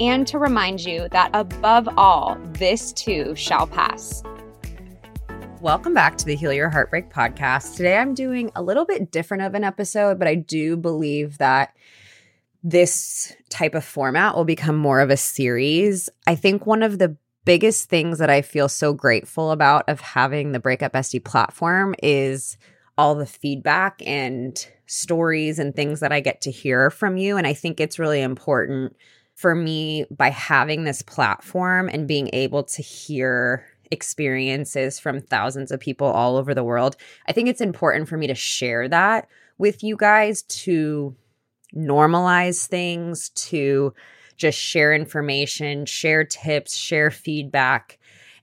and 0.00 0.26
to 0.26 0.38
remind 0.38 0.84
you 0.84 1.08
that 1.10 1.30
above 1.34 1.88
all, 1.96 2.36
this 2.52 2.92
too 2.92 3.34
shall 3.36 3.66
pass. 3.66 4.22
Welcome 5.60 5.94
back 5.94 6.16
to 6.18 6.24
the 6.24 6.36
Heal 6.36 6.52
Your 6.52 6.68
Heartbreak 6.68 7.10
podcast. 7.10 7.76
Today 7.76 7.96
I'm 7.96 8.12
doing 8.12 8.50
a 8.54 8.62
little 8.62 8.84
bit 8.84 9.10
different 9.10 9.44
of 9.44 9.54
an 9.54 9.64
episode, 9.64 10.18
but 10.18 10.28
I 10.28 10.34
do 10.34 10.76
believe 10.76 11.38
that 11.38 11.74
this 12.62 13.34
type 13.50 13.74
of 13.74 13.84
format 13.84 14.34
will 14.34 14.44
become 14.44 14.76
more 14.76 15.00
of 15.00 15.10
a 15.10 15.16
series. 15.16 16.10
I 16.26 16.34
think 16.34 16.66
one 16.66 16.82
of 16.82 16.98
the 16.98 17.16
biggest 17.44 17.88
things 17.88 18.18
that 18.18 18.30
I 18.30 18.42
feel 18.42 18.68
so 18.68 18.92
grateful 18.92 19.50
about 19.50 19.88
of 19.88 20.00
having 20.00 20.52
the 20.52 20.60
Breakup 20.60 20.92
Bestie 20.92 21.24
platform 21.24 21.94
is 22.02 22.56
all 22.96 23.14
the 23.14 23.26
feedback 23.26 24.02
and 24.06 24.66
stories 24.86 25.58
and 25.58 25.74
things 25.74 26.00
that 26.00 26.12
I 26.12 26.20
get 26.20 26.42
to 26.42 26.50
hear 26.50 26.90
from 26.90 27.16
you. 27.16 27.36
And 27.36 27.46
I 27.46 27.54
think 27.54 27.80
it's 27.80 27.98
really 27.98 28.22
important 28.22 28.96
for 29.34 29.54
me 29.54 30.04
by 30.10 30.30
having 30.30 30.84
this 30.84 31.02
platform 31.02 31.88
and 31.92 32.08
being 32.08 32.30
able 32.32 32.62
to 32.64 32.82
hear 32.82 33.66
experiences 33.90 34.98
from 34.98 35.20
thousands 35.20 35.70
of 35.70 35.80
people 35.80 36.06
all 36.06 36.36
over 36.36 36.54
the 36.54 36.64
world. 36.64 36.96
I 37.26 37.32
think 37.32 37.48
it's 37.48 37.60
important 37.60 38.08
for 38.08 38.16
me 38.16 38.26
to 38.26 38.34
share 38.34 38.88
that 38.88 39.28
with 39.58 39.82
you 39.82 39.96
guys 39.96 40.42
to 40.42 41.14
normalize 41.74 42.66
things, 42.66 43.30
to 43.30 43.94
just 44.36 44.58
share 44.58 44.92
information, 44.92 45.86
share 45.86 46.24
tips, 46.24 46.74
share 46.74 47.10
feedback. 47.10 47.98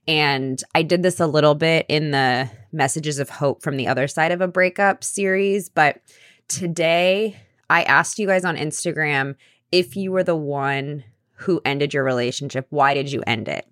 And 0.08 0.62
I 0.74 0.82
did 0.82 1.02
this 1.02 1.20
a 1.20 1.26
little 1.26 1.54
bit 1.54 1.86
in 1.88 2.10
the 2.10 2.50
Messages 2.72 3.18
of 3.18 3.28
Hope 3.28 3.62
from 3.62 3.76
the 3.76 3.88
Other 3.88 4.08
Side 4.08 4.32
of 4.32 4.40
a 4.40 4.48
Breakup 4.48 5.04
series. 5.04 5.68
But 5.68 6.00
today, 6.48 7.36
I 7.70 7.82
asked 7.84 8.18
you 8.18 8.26
guys 8.26 8.44
on 8.44 8.56
Instagram 8.56 9.36
if 9.72 9.96
you 9.96 10.12
were 10.12 10.22
the 10.22 10.36
one 10.36 11.02
who 11.32 11.60
ended 11.64 11.92
your 11.92 12.04
relationship, 12.04 12.66
why 12.70 12.94
did 12.94 13.10
you 13.10 13.22
end 13.26 13.48
it? 13.48 13.66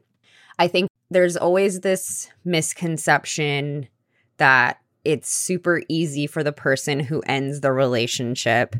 I 0.58 0.66
think 0.66 0.90
there's 1.10 1.36
always 1.36 1.80
this 1.80 2.28
misconception 2.44 3.88
that 4.38 4.80
it's 5.04 5.30
super 5.30 5.82
easy 5.88 6.26
for 6.26 6.42
the 6.42 6.52
person 6.52 7.00
who 7.00 7.22
ends 7.26 7.60
the 7.60 7.72
relationship 7.72 8.74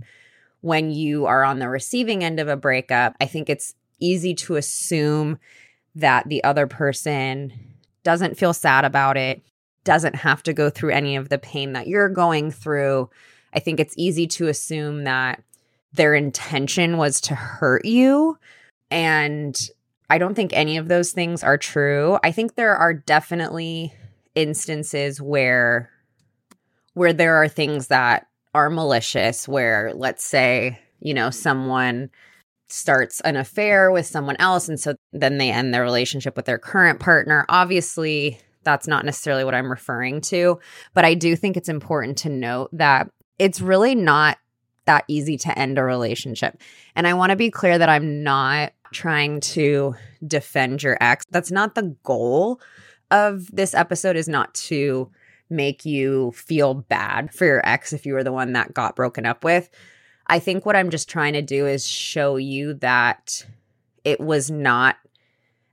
when 0.60 0.90
you 0.90 1.26
are 1.26 1.44
on 1.44 1.58
the 1.58 1.68
receiving 1.68 2.24
end 2.24 2.40
of 2.40 2.48
a 2.48 2.56
breakup. 2.56 3.16
I 3.20 3.26
think 3.26 3.48
it's 3.48 3.74
easy 3.98 4.34
to 4.34 4.56
assume 4.56 5.38
that 5.94 6.28
the 6.28 6.42
other 6.44 6.66
person 6.66 7.52
doesn't 8.02 8.38
feel 8.38 8.52
sad 8.52 8.84
about 8.84 9.16
it, 9.16 9.42
doesn't 9.84 10.16
have 10.16 10.42
to 10.44 10.52
go 10.52 10.70
through 10.70 10.90
any 10.90 11.16
of 11.16 11.28
the 11.28 11.38
pain 11.38 11.72
that 11.72 11.86
you're 11.86 12.08
going 12.08 12.50
through. 12.50 13.10
I 13.52 13.60
think 13.60 13.80
it's 13.80 13.94
easy 13.96 14.26
to 14.28 14.48
assume 14.48 15.04
that 15.04 15.42
their 15.92 16.14
intention 16.14 16.96
was 16.96 17.20
to 17.22 17.34
hurt 17.34 17.84
you. 17.84 18.38
And 18.90 19.58
I 20.08 20.18
don't 20.18 20.34
think 20.34 20.52
any 20.52 20.76
of 20.76 20.88
those 20.88 21.12
things 21.12 21.42
are 21.44 21.58
true. 21.58 22.18
I 22.22 22.32
think 22.32 22.54
there 22.54 22.76
are 22.76 22.94
definitely 22.94 23.94
instances 24.34 25.20
where 25.20 25.90
where 26.94 27.12
there 27.12 27.36
are 27.36 27.48
things 27.48 27.86
that 27.86 28.26
are 28.52 28.68
malicious 28.68 29.46
where 29.46 29.92
let's 29.94 30.24
say, 30.24 30.78
you 31.00 31.14
know, 31.14 31.30
someone 31.30 32.10
starts 32.68 33.20
an 33.22 33.36
affair 33.36 33.90
with 33.90 34.06
someone 34.06 34.36
else 34.38 34.68
and 34.68 34.78
so 34.78 34.94
then 35.12 35.38
they 35.38 35.50
end 35.50 35.72
their 35.72 35.82
relationship 35.82 36.36
with 36.36 36.46
their 36.46 36.58
current 36.58 37.00
partner. 37.00 37.44
Obviously, 37.48 38.40
that's 38.62 38.86
not 38.86 39.04
necessarily 39.04 39.44
what 39.44 39.54
I'm 39.54 39.70
referring 39.70 40.20
to, 40.22 40.58
but 40.94 41.04
I 41.04 41.14
do 41.14 41.34
think 41.36 41.56
it's 41.56 41.68
important 41.68 42.18
to 42.18 42.28
note 42.28 42.70
that 42.72 43.08
it's 43.38 43.60
really 43.60 43.94
not 43.94 44.38
that 44.86 45.04
easy 45.08 45.36
to 45.38 45.58
end 45.58 45.78
a 45.78 45.84
relationship. 45.84 46.60
And 46.94 47.06
I 47.06 47.14
want 47.14 47.30
to 47.30 47.36
be 47.36 47.50
clear 47.50 47.78
that 47.78 47.88
I'm 47.88 48.22
not 48.22 48.72
trying 48.92 49.40
to 49.40 49.94
defend 50.26 50.82
your 50.82 50.96
ex. 51.00 51.24
That's 51.30 51.50
not 51.50 51.74
the 51.74 51.94
goal 52.02 52.60
of 53.10 53.46
this 53.52 53.74
episode 53.74 54.16
is 54.16 54.28
not 54.28 54.54
to 54.54 55.10
make 55.48 55.84
you 55.84 56.32
feel 56.32 56.74
bad 56.74 57.34
for 57.34 57.44
your 57.44 57.60
ex 57.66 57.92
if 57.92 58.06
you 58.06 58.14
were 58.14 58.24
the 58.24 58.32
one 58.32 58.52
that 58.52 58.72
got 58.72 58.96
broken 58.96 59.26
up 59.26 59.44
with. 59.44 59.68
I 60.28 60.38
think 60.38 60.64
what 60.64 60.76
I'm 60.76 60.90
just 60.90 61.08
trying 61.08 61.32
to 61.32 61.42
do 61.42 61.66
is 61.66 61.86
show 61.86 62.36
you 62.36 62.74
that 62.74 63.44
it 64.04 64.20
was 64.20 64.50
not 64.50 64.96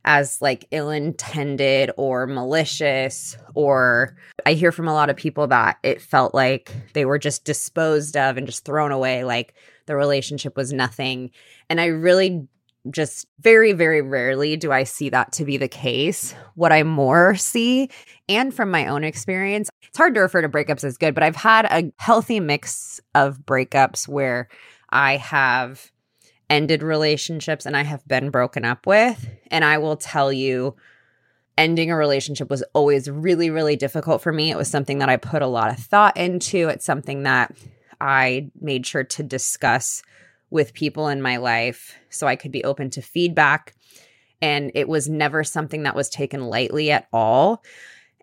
as 0.08 0.42
like 0.42 0.66
ill 0.72 0.90
intended 0.90 1.92
or 1.98 2.26
malicious. 2.26 3.38
Or 3.54 4.16
I 4.46 4.54
hear 4.54 4.72
from 4.72 4.88
a 4.88 4.94
lot 4.94 5.10
of 5.10 5.18
people 5.18 5.48
that 5.48 5.78
it 5.84 6.02
felt 6.02 6.34
like 6.34 6.72
they 6.94 7.06
were 7.06 7.20
just 7.20 7.44
disposed 7.44 8.16
of 8.16 8.38
and 8.38 8.48
just 8.48 8.66
thrown 8.66 8.92
away, 8.92 9.24
like 9.24 9.54
the 9.86 9.96
relationship 9.96 10.56
was 10.56 10.74
nothing. 10.74 11.30
And 11.70 11.80
I 11.80 11.88
really 11.88 12.48
just 12.90 13.28
very, 13.42 13.74
very 13.74 14.02
rarely 14.02 14.56
do 14.56 14.72
I 14.72 14.86
see 14.86 15.10
that 15.10 15.34
to 15.34 15.44
be 15.44 15.58
the 15.58 15.68
case. 15.68 16.34
What 16.56 16.72
I 16.72 16.84
more 16.84 17.36
see, 17.36 17.90
and 18.30 18.54
from 18.54 18.72
my 18.72 18.88
own 18.88 19.04
experience, 19.04 19.70
it's 19.84 19.98
hard 19.98 20.16
to 20.16 20.22
refer 20.22 20.42
to 20.42 20.48
breakups 20.48 20.86
as 20.86 20.98
good, 20.98 21.14
but 21.14 21.24
I've 21.24 21.36
had 21.36 21.66
a 21.66 21.92
healthy 21.98 22.40
mix 22.40 23.02
of 23.14 23.40
breakups 23.40 24.08
where 24.08 24.48
I 24.90 25.18
have 25.18 25.92
ended 26.50 26.84
relationships 26.84 27.66
and 27.66 27.76
I 27.76 27.84
have 27.84 28.08
been 28.08 28.30
broken 28.30 28.66
up 28.66 28.88
with. 28.88 29.28
And 29.52 29.66
I 29.66 29.78
will 29.78 29.98
tell 29.98 30.32
you, 30.32 30.76
ending 31.58 31.92
a 31.92 31.98
relationship 31.98 32.50
was 32.50 32.64
always 32.74 33.10
really, 33.10 33.50
really 33.50 33.76
difficult 33.76 34.22
for 34.22 34.32
me. 34.32 34.52
It 34.52 34.58
was 34.58 34.70
something 34.70 35.00
that 35.00 35.10
I 35.10 35.18
put 35.18 35.42
a 35.42 35.48
lot 35.48 35.72
of 35.72 35.80
thought 35.80 36.16
into. 36.16 36.70
It's 36.70 36.86
something 36.86 37.24
that 37.24 37.56
I 38.00 38.52
made 38.62 38.86
sure 38.86 39.04
to 39.04 39.24
discuss 39.24 40.04
with 40.50 40.74
people 40.74 41.08
in 41.08 41.22
my 41.22 41.38
life 41.38 41.96
so 42.10 42.28
I 42.28 42.36
could 42.36 42.52
be 42.52 42.64
open 42.64 42.90
to 42.92 43.02
feedback. 43.02 43.76
And 44.42 44.72
it 44.76 44.88
was 44.88 45.10
never 45.10 45.44
something 45.44 45.84
that 45.84 45.96
was 45.96 46.10
taken 46.10 46.46
lightly 46.46 46.92
at 46.92 47.08
all. 47.12 47.64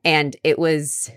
And 0.05 0.37
it 0.45 0.59
was 0.59 1.11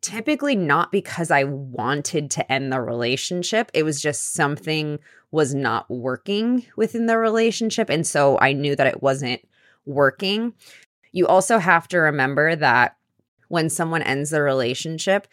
typically 0.00 0.56
not 0.56 0.90
because 0.90 1.30
I 1.30 1.44
wanted 1.44 2.30
to 2.32 2.50
end 2.50 2.72
the 2.72 2.80
relationship. 2.80 3.70
It 3.74 3.82
was 3.82 4.00
just 4.00 4.32
something 4.32 4.98
was 5.30 5.54
not 5.54 5.88
working 5.90 6.64
within 6.76 7.06
the 7.06 7.18
relationship. 7.18 7.90
And 7.90 8.06
so 8.06 8.38
I 8.40 8.52
knew 8.52 8.74
that 8.76 8.86
it 8.86 9.02
wasn't 9.02 9.46
working. 9.84 10.54
You 11.12 11.26
also 11.26 11.58
have 11.58 11.88
to 11.88 11.98
remember 11.98 12.56
that 12.56 12.96
when 13.48 13.68
someone 13.70 14.02
ends 14.02 14.30
the 14.30 14.42
relationship, 14.42 15.26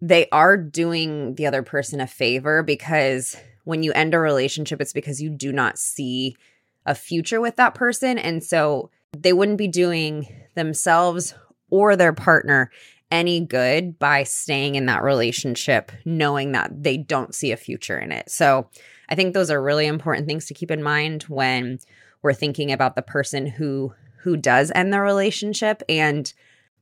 they 0.00 0.28
are 0.30 0.56
doing 0.56 1.34
the 1.36 1.46
other 1.46 1.62
person 1.62 2.00
a 2.00 2.06
favor 2.06 2.62
because 2.62 3.36
when 3.64 3.82
you 3.82 3.92
end 3.92 4.14
a 4.14 4.18
relationship, 4.18 4.80
it's 4.80 4.92
because 4.92 5.22
you 5.22 5.30
do 5.30 5.52
not 5.52 5.78
see 5.78 6.36
a 6.84 6.94
future 6.94 7.40
with 7.40 7.56
that 7.56 7.74
person. 7.74 8.18
And 8.18 8.42
so 8.42 8.90
they 9.16 9.32
wouldn't 9.32 9.58
be 9.58 9.68
doing 9.68 10.26
themselves 10.54 11.34
or 11.70 11.94
their 11.94 12.12
partner 12.12 12.70
any 13.10 13.40
good 13.40 13.98
by 13.98 14.22
staying 14.24 14.74
in 14.74 14.86
that 14.86 15.02
relationship 15.02 15.92
knowing 16.04 16.52
that 16.52 16.82
they 16.82 16.96
don't 16.96 17.34
see 17.34 17.52
a 17.52 17.56
future 17.56 17.98
in 17.98 18.10
it. 18.10 18.30
So 18.30 18.68
I 19.12 19.14
think 19.14 19.34
those 19.34 19.50
are 19.50 19.62
really 19.62 19.86
important 19.86 20.26
things 20.26 20.46
to 20.46 20.54
keep 20.54 20.70
in 20.70 20.82
mind 20.82 21.24
when 21.24 21.80
we're 22.22 22.32
thinking 22.32 22.72
about 22.72 22.96
the 22.96 23.02
person 23.02 23.46
who 23.46 23.92
who 24.22 24.38
does 24.38 24.72
end 24.74 24.90
the 24.90 25.00
relationship 25.00 25.82
and 25.86 26.32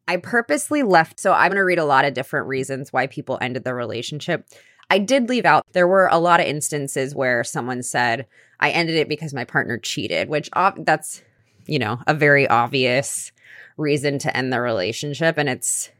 I 0.06 0.19
purposely 0.19 0.85
left 0.85 1.19
so 1.19 1.32
I'm 1.32 1.49
going 1.49 1.56
to 1.56 1.65
read 1.65 1.81
a 1.81 1.85
lot 1.85 2.05
of 2.05 2.15
different 2.15 2.47
reasons 2.47 2.93
why 2.93 3.09
people 3.09 3.37
ended 3.41 3.65
the 3.65 3.75
relationship. 3.75 4.47
I 4.91 5.00
did 5.00 5.29
leave 5.29 5.44
out 5.44 5.65
there 5.73 5.88
were 5.88 6.06
a 6.06 6.21
lot 6.21 6.38
of 6.38 6.47
instances 6.47 7.17
where 7.17 7.43
someone 7.43 7.82
said 7.82 8.27
I 8.61 8.71
ended 8.71 8.94
it 8.94 9.09
because 9.09 9.35
my 9.35 9.44
partner 9.44 9.76
cheated, 9.76 10.29
which 10.29 10.49
that's 10.76 11.25
you 11.67 11.81
know, 11.81 11.99
a 12.06 12.15
very 12.15 12.47
obvious 12.47 13.33
reason 13.76 14.21
to 14.21 14.37
end 14.37 14.53
the 14.53 14.61
relationship 14.61 15.37
and 15.37 15.49
it's 15.49 15.91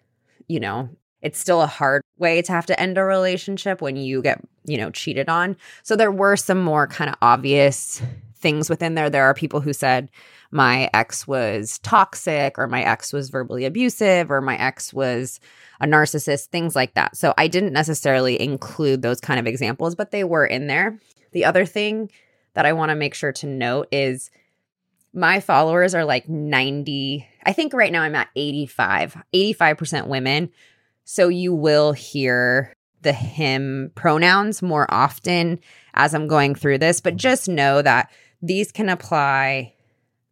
you 0.47 0.61
know, 0.61 0.91
it's 1.23 1.39
still 1.39 1.63
a 1.63 1.67
hard 1.67 2.03
way 2.19 2.43
to 2.43 2.53
have 2.53 2.67
to 2.67 2.81
end 2.81 2.99
a 2.99 3.05
relationship 3.05 3.81
when 3.81 3.97
you 3.97 4.23
get, 4.23 4.41
you 4.65 4.77
know, 4.77 4.91
cheated 4.91 5.29
on. 5.29 5.57
So 5.83 5.97
there 5.97 6.11
were 6.11 6.37
some 6.37 6.61
more 6.63 6.87
kind 6.87 7.11
of 7.11 7.17
obvious 7.23 8.03
things 8.37 8.71
within 8.71 8.95
there. 8.95 9.11
There 9.11 9.25
are 9.25 9.35
people 9.35 9.61
who 9.61 9.73
said 9.73 10.11
my 10.51 10.91
ex 10.95 11.27
was 11.27 11.79
toxic 11.81 12.59
or 12.59 12.67
my 12.67 12.83
ex 12.83 13.13
was 13.13 13.31
verbally 13.31 13.65
abusive 13.65 14.31
or 14.31 14.41
my 14.41 14.57
ex 14.57 14.93
was 14.93 15.41
a 15.81 15.87
narcissist, 15.87 16.47
things 16.47 16.75
like 16.75 16.95
that. 16.95 17.17
So 17.17 17.35
I 17.37 17.49
didn't 17.49 17.73
necessarily 17.73 18.41
include 18.41 19.03
those 19.03 19.21
kind 19.21 19.39
of 19.39 19.47
examples, 19.47 19.95
but 19.95 20.11
they 20.11 20.25
were 20.25 20.47
in 20.47 20.67
there. 20.67 20.99
The 21.33 21.45
other 21.45 21.65
thing 21.65 22.11
that 22.55 22.67
I 22.67 22.73
want 22.73 22.91
to 22.91 22.97
make 22.97 23.15
sure 23.15 23.33
to 23.33 23.47
note 23.47 23.89
is 23.93 24.31
my 25.13 25.41
followers 25.41 25.95
are 25.95 26.05
like 26.05 26.29
90 26.29 27.27
i 27.45 27.53
think 27.53 27.73
right 27.73 27.91
now 27.91 28.03
i'm 28.03 28.15
at 28.15 28.29
85 28.37 29.17
85% 29.35 30.07
women 30.07 30.51
so 31.11 31.27
you 31.27 31.53
will 31.53 31.91
hear 31.91 32.73
the 33.03 33.13
him 33.13 33.91
pronouns 33.97 34.63
more 34.63 34.87
often 34.95 35.59
as 35.95 36.15
i'm 36.15 36.29
going 36.29 36.55
through 36.55 36.79
this 36.79 37.01
but 37.01 37.17
just 37.17 37.49
know 37.49 37.83
that 37.83 38.09
these 38.41 38.71
can 38.71 38.89
apply 38.89 39.75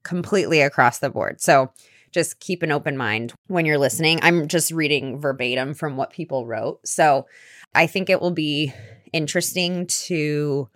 completely 0.04 0.60
across 0.60 1.00
the 1.00 1.10
board 1.10 1.40
so 1.40 1.68
just 2.12 2.38
keep 2.38 2.62
an 2.62 2.70
open 2.70 2.96
mind 2.96 3.34
when 3.48 3.66
you're 3.66 3.76
listening 3.76 4.20
i'm 4.22 4.46
just 4.46 4.70
reading 4.70 5.20
verbatim 5.20 5.74
from 5.74 5.96
what 5.96 6.10
people 6.10 6.46
wrote 6.46 6.78
so 6.86 7.26
i 7.74 7.84
think 7.84 8.08
it 8.08 8.20
will 8.20 8.30
be 8.30 8.72
interesting 9.12 9.84
to 9.88 10.68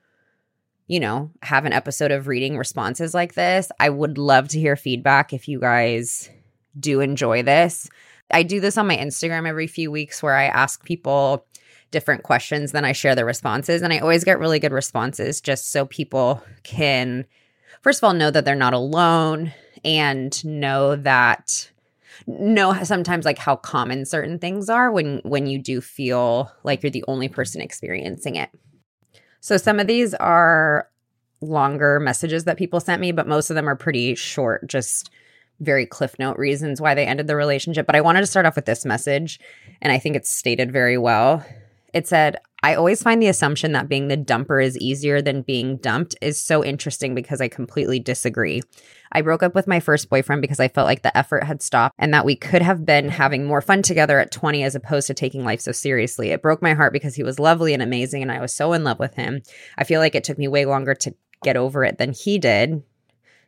you 0.89 1.01
know, 1.01 1.31
have 1.41 1.65
an 1.65 1.73
episode 1.73 2.11
of 2.11 2.27
reading 2.27 2.59
responses 2.59 3.15
like 3.15 3.33
this. 3.33 3.71
I 3.81 3.89
would 3.89 4.19
love 4.19 4.49
to 4.49 4.61
hear 4.61 4.77
feedback 4.77 5.33
if 5.33 5.49
you 5.49 5.59
guys 5.59 6.29
do 6.79 7.01
enjoy 7.01 7.43
this. 7.43 7.89
I 8.33 8.43
do 8.43 8.61
this 8.61 8.79
on 8.79 8.87
my 8.87 8.97
Instagram 8.97 9.47
every 9.47 9.67
few 9.67 9.91
weeks 9.91 10.23
where 10.23 10.35
I 10.35 10.45
ask 10.45 10.85
people 10.85 11.47
different 11.91 12.23
questions, 12.23 12.73
then 12.73 12.85
I 12.85 12.93
share 12.93 13.15
the 13.15 13.25
responses. 13.25 13.83
And 13.83 13.93
I 13.93 13.99
always 13.99 14.25
get 14.25 14.39
really 14.39 14.59
good 14.59 14.73
responses 14.73 15.41
just 15.41 15.71
so 15.71 15.85
people 15.87 16.43
can, 16.65 17.27
first 17.83 18.01
of 18.01 18.05
all, 18.05 18.15
know 18.15 18.31
that 18.31 18.45
they're 18.45 18.55
not 18.55 18.73
alone 18.73 19.53
and 19.85 20.45
know 20.45 20.97
that 20.97 21.71
know 22.27 22.73
sometimes 22.85 23.25
like 23.25 23.39
how 23.39 23.57
common 23.57 24.05
certain 24.05 24.39
things 24.39 24.69
are 24.69 24.93
when 24.93 25.21
when 25.25 25.47
you 25.47 25.59
do 25.59 25.81
feel 25.81 26.53
like 26.63 26.83
you're 26.83 26.91
the 26.91 27.05
only 27.09 27.29
person 27.29 27.61
experiencing 27.61 28.37
it. 28.37 28.51
So 29.41 29.57
some 29.57 29.81
of 29.81 29.87
these 29.87 30.15
are 30.15 30.89
longer 31.41 31.99
messages 31.99 32.45
that 32.45 32.59
people 32.59 32.81
sent 32.81 33.01
me, 33.01 33.13
but 33.13 33.27
most 33.27 33.51
of 33.51 33.57
them 33.57 33.69
are 33.69 33.75
pretty 33.75 34.15
short, 34.15 34.67
just 34.69 35.11
very 35.63 35.87
cliff 35.87 36.19
note 36.19 36.37
reasons 36.37 36.81
why 36.81 36.95
they 36.95 37.07
ended 37.07 37.27
the 37.27 37.37
relationship. 37.37 37.87
But 37.87 37.97
I 37.97 38.01
wanted 38.01 38.21
to 38.21 38.27
start 38.27 38.47
off 38.47 38.57
with 38.57 38.67
this 38.67 38.85
message, 38.85 39.41
and 39.81 39.93
I 39.93 39.99
think 39.99 40.17
it's 40.17 40.31
stated 40.31 40.73
very 40.73 40.99
well. 40.99 41.45
It 41.93 42.09
said, 42.09 42.37
I 42.63 42.75
always 42.75 43.03
find 43.03 43.21
the 43.21 43.29
assumption 43.29 43.73
that 43.73 43.89
being 43.89 44.09
the 44.09 44.17
dumper 44.17 44.65
is 44.65 44.79
easier 44.79 45.21
than 45.21 45.43
being 45.43 45.77
dumped 45.79 46.15
is 46.23 46.41
so 46.41 46.65
interesting 46.65 47.15
because 47.15 47.41
I 47.41 47.49
completely 47.49 47.99
disagree. 47.99 48.63
I 49.11 49.21
broke 49.21 49.43
up 49.43 49.55
with 49.55 49.67
my 49.67 49.81
first 49.81 50.09
boyfriend 50.09 50.41
because 50.43 50.61
I 50.61 50.69
felt 50.69 50.87
like 50.87 51.03
the 51.03 51.17
effort 51.17 51.45
had 51.45 51.61
stopped 51.61 51.97
and 51.99 52.15
that 52.15 52.25
we 52.25 52.37
could 52.37 52.63
have 52.63 52.87
been 52.87 53.09
having 53.09 53.45
more 53.45 53.61
fun 53.61 53.83
together 53.83 54.21
at 54.21 54.31
20 54.31 54.63
as 54.63 54.75
opposed 54.75 55.09
to 55.09 55.15
taking 55.15 55.45
life 55.45 55.61
so 55.61 55.73
seriously. 55.73 56.31
It 56.31 56.41
broke 56.41 56.63
my 56.63 56.73
heart 56.73 56.93
because 56.93 57.17
he 57.17 57.25
was 57.25 57.41
lovely 57.41 57.75
and 57.75 57.83
amazing 57.83 58.23
and 58.23 58.31
I 58.33 58.41
was 58.41 58.55
so 58.55 58.73
in 58.73 58.85
love 58.85 59.01
with 59.01 59.17
him. 59.17 59.43
I 59.77 59.85
feel 59.85 60.01
like 60.01 60.15
it 60.15 60.25
took 60.25 60.39
me 60.39 60.49
way 60.49 60.65
longer 60.65 60.95
to 60.95 61.15
get 61.43 61.57
over 61.57 61.85
it 61.85 61.99
than 61.99 62.13
he 62.13 62.39
did 62.39 62.83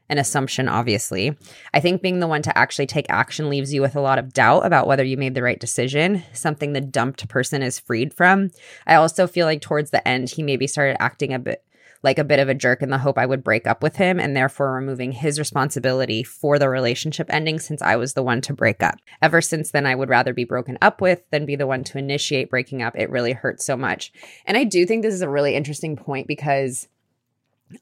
an 0.09 0.19
assumption, 0.19 0.69
obviously. 0.69 1.37
I 1.73 1.81
think 1.81 2.03
being 2.03 2.21
the 2.21 2.27
one 2.27 2.43
to 2.43 2.57
actually 2.57 2.87
take 2.87 3.07
action 3.09 3.49
leaves 3.49 3.73
you 3.73 3.81
with 3.81 3.97
a 3.97 4.01
lot 4.01 4.19
of 4.19 4.33
doubt 4.33 4.67
about 4.67 4.87
whether 4.87 5.05
you 5.05 5.17
made 5.17 5.35
the 5.35 5.43
right 5.43 5.59
decision, 5.59 6.23
something 6.33 6.73
the 6.73 6.81
dumped 6.81 7.29
person 7.29 7.63
is 7.63 7.81
freed 7.81 8.13
from. 8.13 8.51
I 8.87 8.95
also 8.95 9.27
feel 9.27 9.47
like 9.47 9.61
towards 9.61 9.91
the 9.91 10.07
end, 10.07 10.31
he 10.31 10.43
maybe 10.43 10.67
started 10.67 11.01
acting 11.01 11.33
a 11.33 11.39
bit 11.39 11.65
like 12.05 12.19
a 12.19 12.25
bit 12.25 12.39
of 12.39 12.51
a 12.51 12.55
jerk 12.55 12.83
in 12.83 12.91
the 12.91 12.99
hope 12.99 13.17
I 13.17 13.25
would 13.25 13.43
break 13.43 13.67
up 13.67 13.83
with 13.83 13.97
him 13.97 14.21
and 14.21 14.37
therefore 14.37 14.75
removing 14.75 15.11
his 15.11 15.39
responsibility 15.39 16.23
for 16.23 16.59
the 16.59 16.69
relationship 16.69 17.29
ending 17.31 17.59
since 17.59 17.81
I 17.81 17.97
was 17.97 18.13
the 18.13 18.23
one 18.23 18.43
to 18.43 18.53
break 18.53 18.83
up. 18.83 18.97
Ever 19.23 19.41
since 19.41 19.71
then, 19.71 19.87
I 19.87 19.95
would 19.95 20.11
rather 20.11 20.35
be 20.35 20.45
broken 20.45 20.77
up 20.83 21.01
with 21.01 21.23
than 21.31 21.47
be 21.47 21.57
the 21.57 21.67
one 21.67 21.83
to 21.85 21.99
initiate 21.99 22.51
breaking 22.51 22.83
up. 22.83 22.95
It 22.95 23.11
really 23.11 23.33
hurts 23.33 23.65
so 23.65 23.75
much. 23.75 24.13
And 24.45 24.59
I 24.59 24.65
do 24.65 24.85
think 24.85 25.03
this 25.03 25.15
is 25.15 25.23
a 25.23 25.31
really 25.31 25.55
interesting 25.55 25.97
point 25.97 26.29
because 26.29 26.89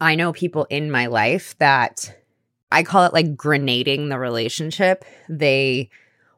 I 0.00 0.14
know 0.14 0.32
people 0.32 0.66
in 0.70 0.90
my 0.90 1.06
life 1.06 1.56
that 1.58 2.16
I 2.70 2.82
call 2.82 3.04
it 3.04 3.12
like 3.12 3.36
grenading 3.36 4.08
the 4.08 4.18
relationship. 4.18 5.04
They 5.28 5.90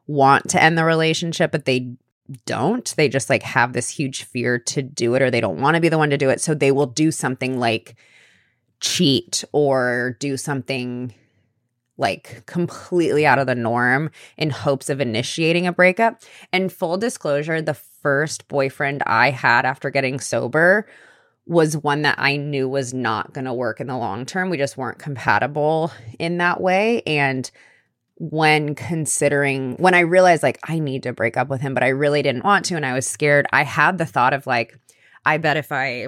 want 0.07 0.49
to 0.49 0.61
end 0.61 0.77
the 0.77 0.83
relationship, 0.83 1.51
but 1.51 1.65
they 1.65 1.95
don't. 2.45 2.93
They 2.97 3.07
just 3.07 3.29
like 3.29 3.43
have 3.43 3.73
this 3.73 3.89
huge 3.89 4.23
fear 4.23 4.57
to 4.59 4.81
do 4.81 5.15
it 5.15 5.21
or 5.21 5.31
they 5.31 5.41
don't 5.41 5.61
want 5.61 5.75
to 5.75 5.81
be 5.81 5.89
the 5.89 5.97
one 5.97 6.09
to 6.09 6.17
do 6.17 6.29
it. 6.29 6.41
So 6.41 6.53
they 6.53 6.71
will 6.71 6.87
do 6.87 7.11
something 7.11 7.59
like 7.59 7.95
cheat 8.79 9.43
or 9.51 10.17
do 10.19 10.37
something 10.37 11.13
like 11.97 12.45
completely 12.45 13.25
out 13.25 13.39
of 13.39 13.47
the 13.47 13.55
norm 13.55 14.11
in 14.37 14.49
hopes 14.49 14.89
of 14.89 14.99
initiating 14.99 15.65
a 15.65 15.71
breakup. 15.71 16.21
And 16.51 16.73
full 16.73 16.97
disclosure, 16.97 17.61
the 17.61 17.73
first 17.73 18.47
boyfriend 18.47 19.03
I 19.05 19.29
had 19.29 19.65
after 19.65 19.89
getting 19.89 20.19
sober 20.19 20.87
was 21.47 21.77
one 21.77 22.01
that 22.01 22.15
I 22.17 22.37
knew 22.37 22.67
was 22.67 22.93
not 22.93 23.33
going 23.33 23.45
to 23.45 23.53
work 23.53 23.79
in 23.79 23.87
the 23.87 23.97
long 23.97 24.25
term. 24.25 24.49
We 24.49 24.57
just 24.57 24.77
weren't 24.77 24.99
compatible 24.99 25.91
in 26.17 26.37
that 26.39 26.59
way. 26.59 27.03
And 27.05 27.49
when 28.15 28.75
considering, 28.75 29.75
when 29.75 29.93
I 29.93 29.99
realized 29.99 30.41
like 30.41 30.59
I 30.63 30.79
need 30.79 31.03
to 31.03 31.13
break 31.13 31.37
up 31.37 31.49
with 31.49 31.61
him, 31.61 31.73
but 31.73 31.83
I 31.83 31.89
really 31.89 32.21
didn't 32.21 32.45
want 32.45 32.65
to, 32.65 32.75
and 32.75 32.85
I 32.85 32.93
was 32.93 33.07
scared, 33.07 33.45
I 33.51 33.63
had 33.63 33.97
the 33.97 34.05
thought 34.05 34.33
of 34.33 34.47
like, 34.47 34.79
I 35.25 35.37
bet 35.37 35.57
if 35.57 35.71
I 35.71 36.07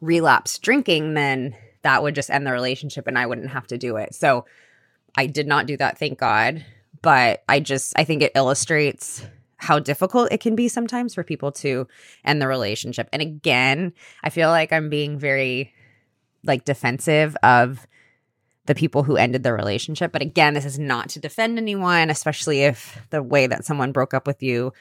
relapse 0.00 0.58
drinking, 0.58 1.14
then 1.14 1.54
that 1.82 2.02
would 2.02 2.14
just 2.14 2.30
end 2.30 2.46
the 2.46 2.52
relationship 2.52 3.06
and 3.06 3.18
I 3.18 3.26
wouldn't 3.26 3.50
have 3.50 3.66
to 3.68 3.78
do 3.78 3.96
it. 3.96 4.14
So 4.14 4.46
I 5.16 5.26
did 5.26 5.46
not 5.46 5.66
do 5.66 5.76
that, 5.76 5.98
thank 5.98 6.18
God. 6.18 6.64
But 7.02 7.44
I 7.48 7.60
just, 7.60 7.92
I 7.96 8.04
think 8.04 8.22
it 8.22 8.32
illustrates 8.34 9.24
how 9.64 9.78
difficult 9.78 10.30
it 10.30 10.40
can 10.40 10.54
be 10.54 10.68
sometimes 10.68 11.14
for 11.14 11.24
people 11.24 11.50
to 11.52 11.86
end 12.24 12.40
the 12.40 12.46
relationship. 12.46 13.08
And 13.12 13.20
again, 13.20 13.92
I 14.22 14.30
feel 14.30 14.50
like 14.50 14.72
I'm 14.72 14.90
being 14.90 15.18
very 15.18 15.72
like 16.44 16.64
defensive 16.64 17.36
of 17.42 17.86
the 18.66 18.74
people 18.74 19.02
who 19.02 19.16
ended 19.16 19.42
the 19.42 19.52
relationship. 19.52 20.12
But 20.12 20.22
again, 20.22 20.54
this 20.54 20.64
is 20.64 20.78
not 20.78 21.08
to 21.10 21.20
defend 21.20 21.58
anyone, 21.58 22.10
especially 22.10 22.62
if 22.62 23.00
the 23.10 23.22
way 23.22 23.46
that 23.46 23.64
someone 23.64 23.92
broke 23.92 24.14
up 24.14 24.26
with 24.26 24.42
you 24.42 24.72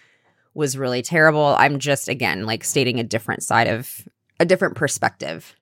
was 0.53 0.77
really 0.77 1.01
terrible. 1.01 1.55
I'm 1.57 1.79
just 1.79 2.07
again 2.07 2.45
like 2.45 2.63
stating 2.63 2.99
a 2.99 3.03
different 3.03 3.43
side 3.43 3.67
of 3.67 4.07
a 4.39 4.45
different 4.45 4.75
perspective. 4.75 5.55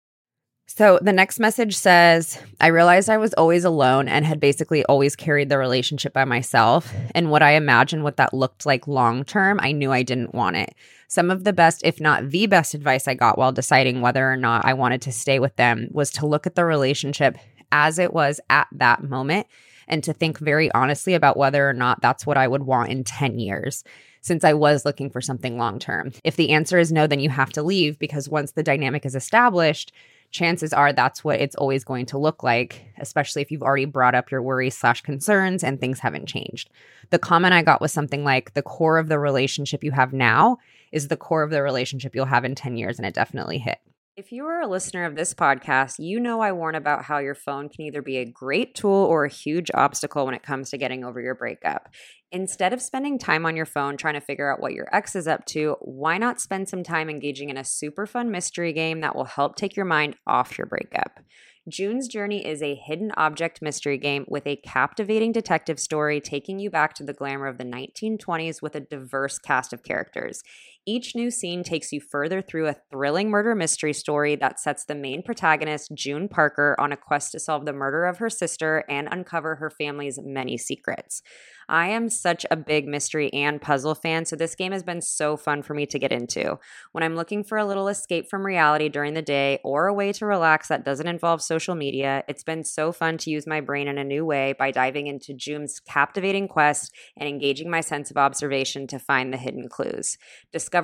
So 0.74 1.00
the 1.02 1.12
next 1.12 1.38
message 1.38 1.76
says, 1.76 2.40
I 2.62 2.68
realized 2.68 3.10
I 3.10 3.18
was 3.18 3.34
always 3.34 3.66
alone 3.66 4.08
and 4.08 4.26
had 4.26 4.40
basically 4.40 4.86
always 4.86 5.18
carried 5.18 5.50
the 5.50 5.58
relationship 5.58 6.14
by 6.14 6.24
myself. 6.24 6.94
And 7.14 7.30
what 7.30 7.44
I 7.44 7.52
imagined 7.52 8.06
what 8.06 8.16
that 8.16 8.34
looked 8.34 8.66
like 8.66 8.88
long 8.88 9.26
term, 9.26 9.60
I 9.62 9.74
knew 9.74 9.92
I 9.92 10.04
didn't 10.04 10.34
want 10.34 10.56
it. 10.56 10.74
Some 11.10 11.30
of 11.30 11.44
the 11.44 11.52
best, 11.52 11.82
if 11.84 12.00
not 12.00 12.30
the 12.30 12.48
best 12.48 12.74
advice 12.74 13.06
I 13.06 13.16
got 13.16 13.38
while 13.38 13.52
deciding 13.52 14.00
whether 14.00 14.32
or 14.32 14.38
not 14.38 14.64
I 14.64 14.74
wanted 14.74 15.02
to 15.02 15.12
stay 15.12 15.40
with 15.40 15.58
them 15.58 15.90
was 15.92 16.10
to 16.12 16.26
look 16.26 16.48
at 16.48 16.56
the 16.56 16.64
relationship 16.64 17.38
as 17.74 18.00
it 18.00 18.14
was 18.14 18.40
at 18.50 18.68
that 18.72 19.04
moment 19.04 19.48
and 19.90 20.02
to 20.06 20.14
think 20.14 20.40
very 20.40 20.72
honestly 20.72 21.16
about 21.16 21.36
whether 21.36 21.70
or 21.70 21.74
not 21.74 22.02
that's 22.02 22.26
what 22.26 22.38
I 22.38 22.48
would 22.48 22.64
want 22.64 22.92
in 22.92 23.04
10 23.04 23.40
years 23.40 23.84
since 24.22 24.46
I 24.46 24.54
was 24.54 24.86
looking 24.86 25.10
for 25.10 25.20
something 25.20 25.58
long 25.58 25.80
term. 25.80 26.14
If 26.24 26.38
the 26.38 26.52
answer 26.52 26.80
is 26.80 26.94
no, 26.94 27.08
then 27.08 27.20
you 27.20 27.30
have 27.30 27.52
to 27.54 27.64
leave 27.64 28.00
because 28.00 28.30
once 28.30 28.54
the 28.54 28.64
dynamic 28.64 29.06
is 29.06 29.16
established, 29.16 29.92
chances 30.32 30.74
are 30.74 30.94
that's 30.94 31.24
what 31.24 31.40
it's 31.40 31.56
always 31.56 31.84
going 31.84 32.06
to 32.08 32.18
look 32.18 32.42
like, 32.42 32.86
especially 33.00 33.42
if 33.42 33.52
you've 33.52 33.62
already 33.62 33.86
brought 33.86 34.16
up 34.16 34.32
your 34.32 34.42
worries 34.42 34.78
slash 34.78 35.02
concerns 35.02 35.64
and 35.64 35.80
things 35.80 36.00
haven't 36.00 36.28
changed. 36.28 36.70
The 37.10 37.20
comment 37.20 37.54
I 37.54 37.62
got 37.62 37.82
was 37.82 37.92
something 37.92 38.24
like 38.24 38.54
the 38.54 38.62
core 38.62 38.98
of 38.98 39.10
the 39.10 39.20
relationship 39.20 39.84
you 39.84 39.92
have 39.92 40.14
now 40.14 40.58
is 40.92 41.10
the 41.10 41.18
core 41.18 41.44
of 41.44 41.52
the 41.52 41.62
relationship 41.62 42.16
you'll 42.16 42.26
have 42.26 42.46
in 42.46 42.56
10 42.56 42.78
years. 42.78 42.98
And 42.98 43.06
it 43.06 43.14
definitely 43.14 43.58
hit. 43.58 43.80
If 44.18 44.34
you 44.34 44.46
are 44.48 44.60
a 44.60 44.68
listener 44.68 45.06
of 45.06 45.16
this 45.16 45.34
podcast, 45.34 45.96
you 45.98 46.20
know 46.20 46.42
I 46.42 46.52
warn 46.52 46.76
about 46.76 47.06
how 47.06 47.20
your 47.20 47.34
phone 47.34 47.70
can 47.70 47.86
either 47.86 48.02
be 48.02 48.18
a 48.18 48.26
great 48.26 48.76
tool 48.76 48.92
or 48.92 49.24
a 49.24 49.32
huge 49.32 49.72
obstacle 49.74 50.26
when 50.26 50.36
it 50.36 50.44
comes 50.44 50.70
to 50.70 50.78
getting 50.78 51.06
over 51.06 51.22
your 51.22 51.34
breakup. 51.34 51.88
Instead 52.30 52.74
of 52.74 52.82
spending 52.82 53.18
time 53.18 53.46
on 53.46 53.56
your 53.56 53.66
phone 53.66 53.96
trying 53.96 54.16
to 54.16 54.20
figure 54.20 54.52
out 54.52 54.60
what 54.60 54.74
your 54.74 54.94
ex 54.94 55.16
is 55.16 55.30
up 55.30 55.46
to, 55.46 55.78
why 55.80 56.18
not 56.18 56.42
spend 56.42 56.68
some 56.68 56.84
time 56.84 57.10
engaging 57.10 57.50
in 57.50 57.56
a 57.56 57.64
super 57.64 58.06
fun 58.06 58.30
mystery 58.30 58.74
game 58.74 59.00
that 59.00 59.16
will 59.16 59.24
help 59.24 59.56
take 59.56 59.78
your 59.78 59.86
mind 59.86 60.18
off 60.28 60.58
your 60.58 60.68
breakup? 60.68 61.22
June's 61.70 62.08
Journey 62.08 62.44
is 62.44 62.64
a 62.64 62.74
hidden 62.74 63.12
object 63.16 63.62
mystery 63.62 64.00
game 64.00 64.26
with 64.28 64.48
a 64.48 64.56
captivating 64.58 65.32
detective 65.32 65.80
story 65.80 66.20
taking 66.20 66.58
you 66.60 66.72
back 66.72 66.96
to 66.96 67.04
the 67.04 67.14
glamour 67.14 67.46
of 67.46 67.60
the 67.60 67.64
1920s 67.64 68.64
with 68.64 68.76
a 68.76 68.80
diverse 68.80 69.38
cast 69.38 69.72
of 69.72 69.84
characters. 69.84 70.42
Each 70.88 71.16
new 71.16 71.30
scene 71.30 71.64
takes 71.64 71.94
you 71.94 72.02
further 72.02 72.42
through 72.42 72.68
a 72.68 72.76
thrilling 72.92 73.30
murder 73.30 73.54
mystery 73.54 73.94
story 73.94 74.36
that 74.38 74.60
sets 74.60 74.84
the 74.84 74.96
main 74.96 75.22
protagonist, 75.22 75.92
June 75.94 76.28
Parker, 76.28 76.76
on 76.80 76.92
a 76.92 76.98
quest 76.98 77.34
to 77.34 77.40
solve 77.40 77.66
the 77.66 77.74
murder 77.74 78.06
of 78.06 78.18
her 78.18 78.32
sister 78.32 78.84
and 78.90 79.08
uncover 79.12 79.56
her 79.58 79.70
family's 79.70 80.20
many 80.24 80.58
secrets. 80.58 81.22
I 81.70 81.88
am 81.88 82.10
such 82.10 82.46
a 82.52 82.58
big 82.58 82.88
mystery 82.88 83.32
and 83.32 83.62
puzzle 83.62 83.96
fan, 83.96 84.26
so 84.26 84.36
this 84.36 84.56
game 84.56 84.74
has 84.74 84.84
been 84.84 85.02
so 85.02 85.38
fun 85.38 85.62
for 85.62 85.74
me 85.74 85.86
to 85.86 86.00
get 86.00 86.12
into. 86.12 86.60
When 86.92 87.04
I'm 87.04 87.16
looking 87.16 87.46
for 87.46 87.58
a 87.58 87.66
little 87.66 87.88
escape 87.88 88.30
from 88.30 88.46
reality 88.46 88.90
during 88.90 89.14
the 89.14 89.22
day 89.22 89.60
or 89.64 89.88
a 89.88 89.94
way 89.94 90.12
to 90.14 90.26
relax 90.26 90.68
that 90.68 90.84
doesn't 90.84 91.08
involve 91.08 91.42
social 91.42 91.76
media, 91.76 92.24
it's 92.28 92.44
been 92.44 92.66
so 92.66 92.92
fun 92.92 93.18
to 93.20 93.30
use 93.30 93.48
my 93.48 93.62
brain 93.62 93.88
in 93.88 93.98
a 93.98 94.04
new 94.04 94.26
way 94.26 94.54
by 94.60 94.72
diving 94.72 95.08
into 95.08 95.34
June's 95.34 95.80
captivating 95.80 96.50
quest 96.50 96.94
and 97.16 97.30
engaging 97.30 97.70
my 97.70 97.80
sense 97.80 98.12
of 98.12 98.18
observation 98.18 98.86
to 98.88 99.00
find 99.00 99.32
the 99.32 99.38
hidden 99.38 99.70
clues. 99.70 100.18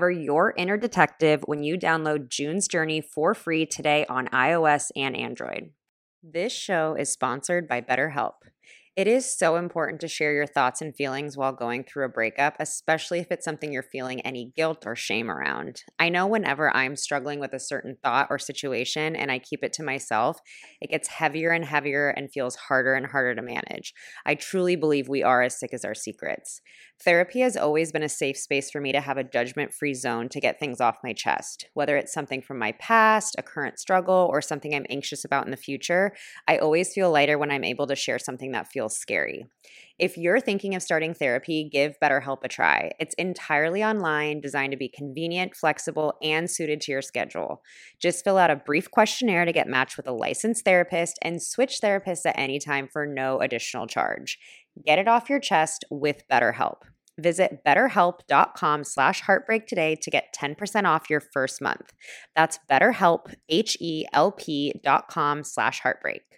Your 0.10 0.53
inner 0.58 0.77
detective 0.77 1.41
when 1.46 1.63
you 1.63 1.77
download 1.77 2.29
June's 2.29 2.67
Journey 2.67 3.01
for 3.01 3.34
free 3.34 3.65
today 3.65 4.06
on 4.08 4.27
iOS 4.27 4.91
and 4.96 5.15
Android. 5.15 5.72
This 6.22 6.51
show 6.51 6.94
is 6.94 7.10
sponsored 7.10 7.67
by 7.67 7.79
BetterHelp. 7.79 8.34
It 8.98 9.06
is 9.06 9.32
so 9.32 9.58
important 9.58 10.01
to 10.01 10.08
share 10.08 10.34
your 10.34 10.48
thoughts 10.48 10.82
and 10.82 10.96
feelings 10.96 11.38
while 11.38 11.54
going 11.54 11.84
through 11.84 12.06
a 12.06 12.10
breakup, 12.10 12.56
especially 12.60 13.20
if 13.20 13.27
it's 13.30 13.46
something 13.46 13.72
you're 13.72 13.84
feeling 13.84 14.22
any 14.22 14.51
guilt 14.56 14.88
or 14.88 14.96
shame 14.96 15.30
around. 15.30 15.84
I 16.00 16.10
know 16.10 16.25
whenever 16.25 16.75
I'm 16.75 16.96
struggling 16.96 17.39
with 17.39 17.54
a 17.54 17.60
certain 17.60 17.98
thought 18.01 18.25
or 18.32 18.39
situation 18.39 19.16
and 19.16 19.32
I 19.32 19.38
keep 19.38 19.63
it 19.63 19.72
to 19.74 19.84
myself, 19.84 20.39
it 20.82 20.89
gets 20.89 21.10
heavier 21.10 21.51
and 21.51 21.63
heavier 21.63 22.10
and 22.10 22.32
feels 22.32 22.56
harder 22.56 22.96
and 22.96 23.06
harder 23.06 23.36
to 23.36 23.42
manage. 23.44 23.94
I 24.25 24.34
truly 24.34 24.75
believe 24.75 25.08
we 25.08 25.22
are 25.22 25.44
as 25.44 25.60
sick 25.60 25.75
as 25.75 25.86
our 25.86 25.94
secrets. 25.94 26.62
Therapy 27.00 27.42
has 27.42 27.56
always 27.56 27.92
been 27.92 28.01
a 28.01 28.10
safe 28.10 28.38
space 28.38 28.72
for 28.72 28.82
me 28.82 28.92
to 28.94 29.01
have 29.01 29.18
a 29.18 29.24
judgment 29.24 29.75
free 29.75 29.94
zone 29.94 30.27
to 30.30 30.39
get 30.39 30.60
things 30.60 30.82
off 30.82 30.98
my 31.04 31.13
chest. 31.13 31.68
Whether 31.75 31.98
it's 31.98 32.12
something 32.12 32.42
from 32.42 32.58
my 32.58 32.72
past, 32.80 33.36
a 33.38 33.44
current 33.44 33.77
struggle, 33.77 34.27
or 34.32 34.42
something 34.42 34.74
I'm 34.74 34.88
anxious 34.89 35.24
about 35.24 35.46
in 35.46 35.51
the 35.51 35.58
future, 35.58 36.16
I 36.48 36.58
always 36.58 36.94
feel 36.94 37.12
lighter 37.12 37.38
when 37.38 37.51
I'm 37.51 37.63
able 37.63 37.86
to 37.86 37.96
share 37.96 38.18
something 38.18 38.54
that 38.54 38.72
feels 38.88 38.98
scary. 38.98 39.46
If 40.00 40.15
you're 40.15 40.39
thinking 40.39 40.75
of 40.75 40.84
starting 40.84 41.13
therapy, 41.13 41.70
give 41.72 41.98
BetterHelp 42.01 42.44
a 42.44 42.48
try. 42.48 42.91
It's 43.00 43.15
entirely 43.15 43.84
online, 43.84 44.41
designed 44.41 44.72
to 44.72 44.77
be 44.77 44.89
convenient, 44.89 45.56
flexible, 45.56 46.13
and 46.22 46.50
suited 46.50 46.82
to 46.82 46.91
your 46.91 47.01
schedule. 47.01 47.62
Just 48.00 48.24
fill 48.24 48.38
out 48.38 48.51
a 48.51 48.56
brief 48.56 48.91
questionnaire 48.91 49.46
to 49.46 49.51
get 49.51 49.67
matched 49.67 49.98
with 49.98 50.08
a 50.08 50.12
licensed 50.12 50.63
therapist 50.65 51.17
and 51.24 51.41
switch 51.41 51.79
therapists 51.84 52.25
at 52.25 52.38
any 52.38 52.60
time 52.60 52.88
for 52.91 53.08
no 53.08 53.39
additional 53.39 53.88
charge. 53.88 54.38
Get 54.86 55.00
it 55.00 55.08
off 55.08 55.29
your 55.29 55.39
chest 55.39 55.84
with 55.89 56.22
BetterHelp. 56.32 56.82
Visit 57.20 57.63
betterhelp.com 57.65 58.84
slash 58.84 59.22
heartbreak 59.22 59.65
today 59.65 59.96
to 60.03 60.12
get 60.12 60.36
10% 60.39 60.86
off 60.86 61.10
your 61.10 61.20
first 61.20 61.60
month. 61.63 61.91
That's 62.36 62.60
betterhelp, 62.70 63.34
H-E-L-P 63.50 64.74
dot 64.84 65.08
com 65.08 65.44
slash 65.44 65.79
heartbreak. 65.79 66.37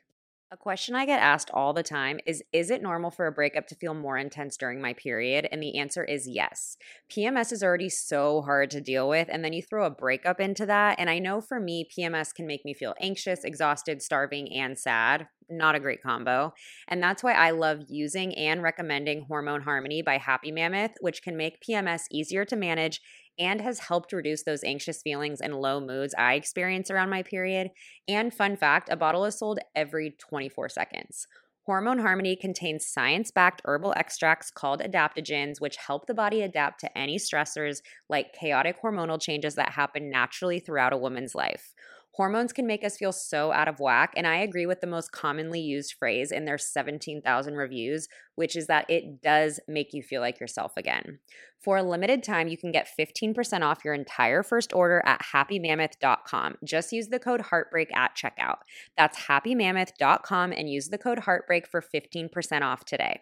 A 0.52 0.58
question 0.58 0.96
I 0.96 1.06
get 1.06 1.20
asked 1.20 1.52
all 1.54 1.74
the 1.74 1.84
time 1.84 2.20
is 2.26 2.44
Is 2.52 2.72
it 2.72 2.82
normal 2.82 3.12
for 3.12 3.28
a 3.28 3.32
breakup 3.32 3.68
to 3.68 3.76
feel 3.76 3.94
more 3.94 4.18
intense 4.18 4.58
during 4.58 4.82
my 4.82 4.94
period? 4.94 5.48
And 5.52 5.62
the 5.62 5.78
answer 5.78 6.04
is 6.04 6.28
yes. 6.28 6.76
PMS 7.08 7.52
is 7.52 7.62
already 7.62 7.90
so 7.90 8.42
hard 8.42 8.72
to 8.72 8.82
deal 8.82 9.08
with. 9.08 9.28
And 9.32 9.46
then 9.46 9.54
you 9.54 9.62
throw 9.62 9.86
a 9.86 9.92
breakup 9.92 10.40
into 10.40 10.66
that. 10.66 10.96
And 10.98 11.08
I 11.08 11.20
know 11.20 11.40
for 11.40 11.60
me, 11.60 11.88
PMS 11.96 12.34
can 12.34 12.48
make 12.48 12.66
me 12.66 12.74
feel 12.74 12.96
anxious, 13.00 13.44
exhausted, 13.44 14.02
starving, 14.02 14.52
and 14.52 14.76
sad. 14.76 15.28
Not 15.52 15.76
a 15.76 15.80
great 15.80 16.02
combo. 16.02 16.56
And 16.88 17.02
that's 17.02 17.22
why 17.22 17.34
I 17.34 17.52
love 17.52 17.82
using 17.88 18.36
and 18.36 18.64
recommending 18.64 19.26
Hormone 19.28 19.62
Harmony 19.62 20.02
by 20.02 20.18
Happy 20.18 20.52
Mammoth, 20.52 20.94
which 21.00 21.22
can 21.22 21.38
make 21.38 21.62
PMS 21.62 22.06
easier 22.10 22.44
to 22.46 22.56
manage 22.56 23.02
and 23.40 23.62
has 23.62 23.80
helped 23.80 24.12
reduce 24.12 24.44
those 24.44 24.64
anxious 24.64 25.02
feelings 25.02 25.42
and 25.42 25.56
low 25.56 25.80
moods 25.80 26.14
I 26.18 26.34
experience 26.34 26.92
around 26.92 27.10
my 27.10 27.24
period. 27.24 27.72
And 28.08 28.34
fun 28.34 28.58
fact 28.58 28.90
a 28.92 28.98
bottle 28.98 29.26
is 29.26 29.40
sold 29.40 29.60
every 29.76 30.16
24 30.20 30.70
seconds. 30.70 31.26
Hormone 31.66 32.00
Harmony 32.00 32.36
contains 32.36 32.88
science 32.88 33.30
backed 33.30 33.62
herbal 33.64 33.94
extracts 33.96 34.50
called 34.50 34.82
adaptogens, 34.82 35.62
which 35.62 35.78
help 35.78 36.08
the 36.08 36.16
body 36.16 36.42
adapt 36.42 36.80
to 36.80 36.98
any 36.98 37.18
stressors 37.18 37.82
like 38.10 38.34
chaotic 38.34 38.82
hormonal 38.82 39.22
changes 39.22 39.54
that 39.56 39.74
happen 39.74 40.10
naturally 40.10 40.60
throughout 40.60 40.94
a 40.94 40.98
woman's 40.98 41.36
life. 41.36 41.76
Hormones 42.20 42.52
can 42.52 42.68
make 42.68 42.84
us 42.84 42.98
feel 42.98 43.14
so 43.14 43.54
out 43.54 43.70
of 43.70 43.80
whack. 43.80 44.12
And 44.18 44.28
I 44.28 44.40
agree 44.40 44.66
with 44.66 44.82
the 44.82 44.88
most 44.88 45.14
commonly 45.14 45.62
used 45.62 45.94
phrase 45.98 46.34
in 46.34 46.44
their 46.44 46.58
17,000 46.58 47.56
reviews, 47.56 48.10
which 48.36 48.58
is 48.58 48.68
that 48.68 48.90
it 48.90 49.22
does 49.22 49.62
make 49.70 49.94
you 49.94 50.04
feel 50.04 50.20
like 50.20 50.38
yourself 50.38 50.74
again. 50.76 51.20
For 51.62 51.78
a 51.78 51.82
limited 51.82 52.22
time, 52.22 52.50
you 52.50 52.58
can 52.58 52.74
get 52.74 52.90
15% 53.00 53.62
off 53.62 53.86
your 53.86 53.94
entire 53.94 54.44
first 54.44 54.74
order 54.74 55.02
at 55.06 55.22
happymammoth.com. 55.34 56.56
Just 56.62 56.92
use 56.92 57.08
the 57.08 57.20
code 57.20 57.40
Heartbreak 57.40 57.96
at 57.96 58.18
checkout. 58.18 58.58
That's 58.98 59.18
happymammoth.com 59.18 60.52
and 60.52 60.70
use 60.70 60.90
the 60.90 60.98
code 60.98 61.20
Heartbreak 61.20 61.70
for 61.70 61.82
15% 61.82 62.64
off 62.64 62.84
today. 62.84 63.22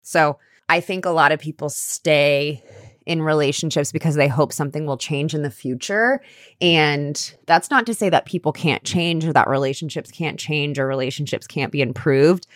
So 0.00 0.38
I 0.70 0.80
think 0.80 1.04
a 1.04 1.10
lot 1.10 1.32
of 1.32 1.38
people 1.38 1.68
stay 1.68 2.62
in 3.08 3.22
relationships 3.22 3.90
because 3.90 4.16
they 4.16 4.28
hope 4.28 4.52
something 4.52 4.84
will 4.84 4.98
change 4.98 5.34
in 5.34 5.42
the 5.42 5.50
future. 5.50 6.20
And 6.60 7.34
that's 7.46 7.70
not 7.70 7.86
to 7.86 7.94
say 7.94 8.10
that 8.10 8.26
people 8.26 8.52
can't 8.52 8.84
change 8.84 9.24
or 9.24 9.32
that 9.32 9.48
relationships 9.48 10.10
can't 10.10 10.38
change 10.38 10.78
or 10.78 10.86
relationships 10.86 11.46
can't 11.46 11.72
be 11.72 11.80
improved. 11.80 12.46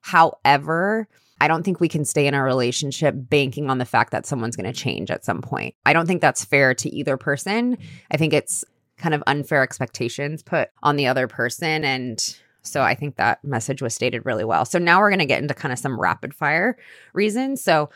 However, 0.00 1.06
I 1.40 1.46
don't 1.46 1.62
think 1.62 1.78
we 1.78 1.88
can 1.88 2.04
stay 2.04 2.26
in 2.26 2.34
a 2.34 2.42
relationship 2.42 3.14
banking 3.16 3.70
on 3.70 3.78
the 3.78 3.84
fact 3.84 4.10
that 4.10 4.26
someone's 4.26 4.56
going 4.56 4.70
to 4.70 4.78
change 4.78 5.12
at 5.12 5.24
some 5.24 5.40
point. 5.40 5.76
I 5.86 5.92
don't 5.92 6.06
think 6.06 6.20
that's 6.20 6.44
fair 6.44 6.74
to 6.74 6.90
either 6.90 7.16
person. 7.16 7.78
I 8.10 8.16
think 8.16 8.32
it's 8.32 8.64
kind 8.98 9.14
of 9.14 9.22
unfair 9.28 9.62
expectations 9.62 10.42
put 10.42 10.70
on 10.82 10.96
the 10.96 11.06
other 11.06 11.28
person. 11.28 11.84
And 11.84 12.20
so 12.62 12.82
I 12.82 12.96
think 12.96 13.14
that 13.16 13.44
message 13.44 13.80
was 13.80 13.94
stated 13.94 14.26
really 14.26 14.44
well. 14.44 14.64
So 14.64 14.80
now 14.80 14.98
we're 15.00 15.10
going 15.10 15.20
to 15.20 15.24
get 15.24 15.40
into 15.40 15.54
kind 15.54 15.72
of 15.72 15.78
some 15.78 15.98
rapid 15.98 16.34
fire 16.34 16.76
reasons. 17.14 17.62
So 17.62 17.90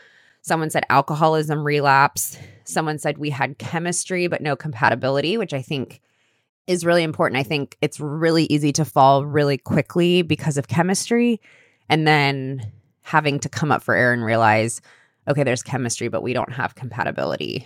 Someone 0.45 0.69
said 0.69 0.85
alcoholism 0.91 1.63
relapse. 1.63 2.37
Someone 2.65 2.99
said 2.99 3.17
we 3.17 3.31
had 3.31 3.57
chemistry, 3.57 4.27
but 4.27 4.41
no 4.41 4.55
compatibility, 4.55 5.39
which 5.39 5.53
I 5.53 5.63
think 5.63 6.01
is 6.67 6.85
really 6.85 7.01
important. 7.01 7.39
I 7.39 7.41
think 7.41 7.75
it's 7.81 7.99
really 7.99 8.43
easy 8.43 8.71
to 8.73 8.85
fall 8.85 9.25
really 9.25 9.57
quickly 9.57 10.21
because 10.21 10.57
of 10.57 10.67
chemistry 10.67 11.41
and 11.89 12.07
then 12.07 12.71
having 13.01 13.39
to 13.39 13.49
come 13.49 13.71
up 13.71 13.81
for 13.81 13.95
air 13.95 14.13
and 14.13 14.23
realize, 14.23 14.81
okay, 15.27 15.41
there's 15.41 15.63
chemistry, 15.63 16.09
but 16.09 16.21
we 16.21 16.33
don't 16.33 16.53
have 16.53 16.75
compatibility. 16.75 17.65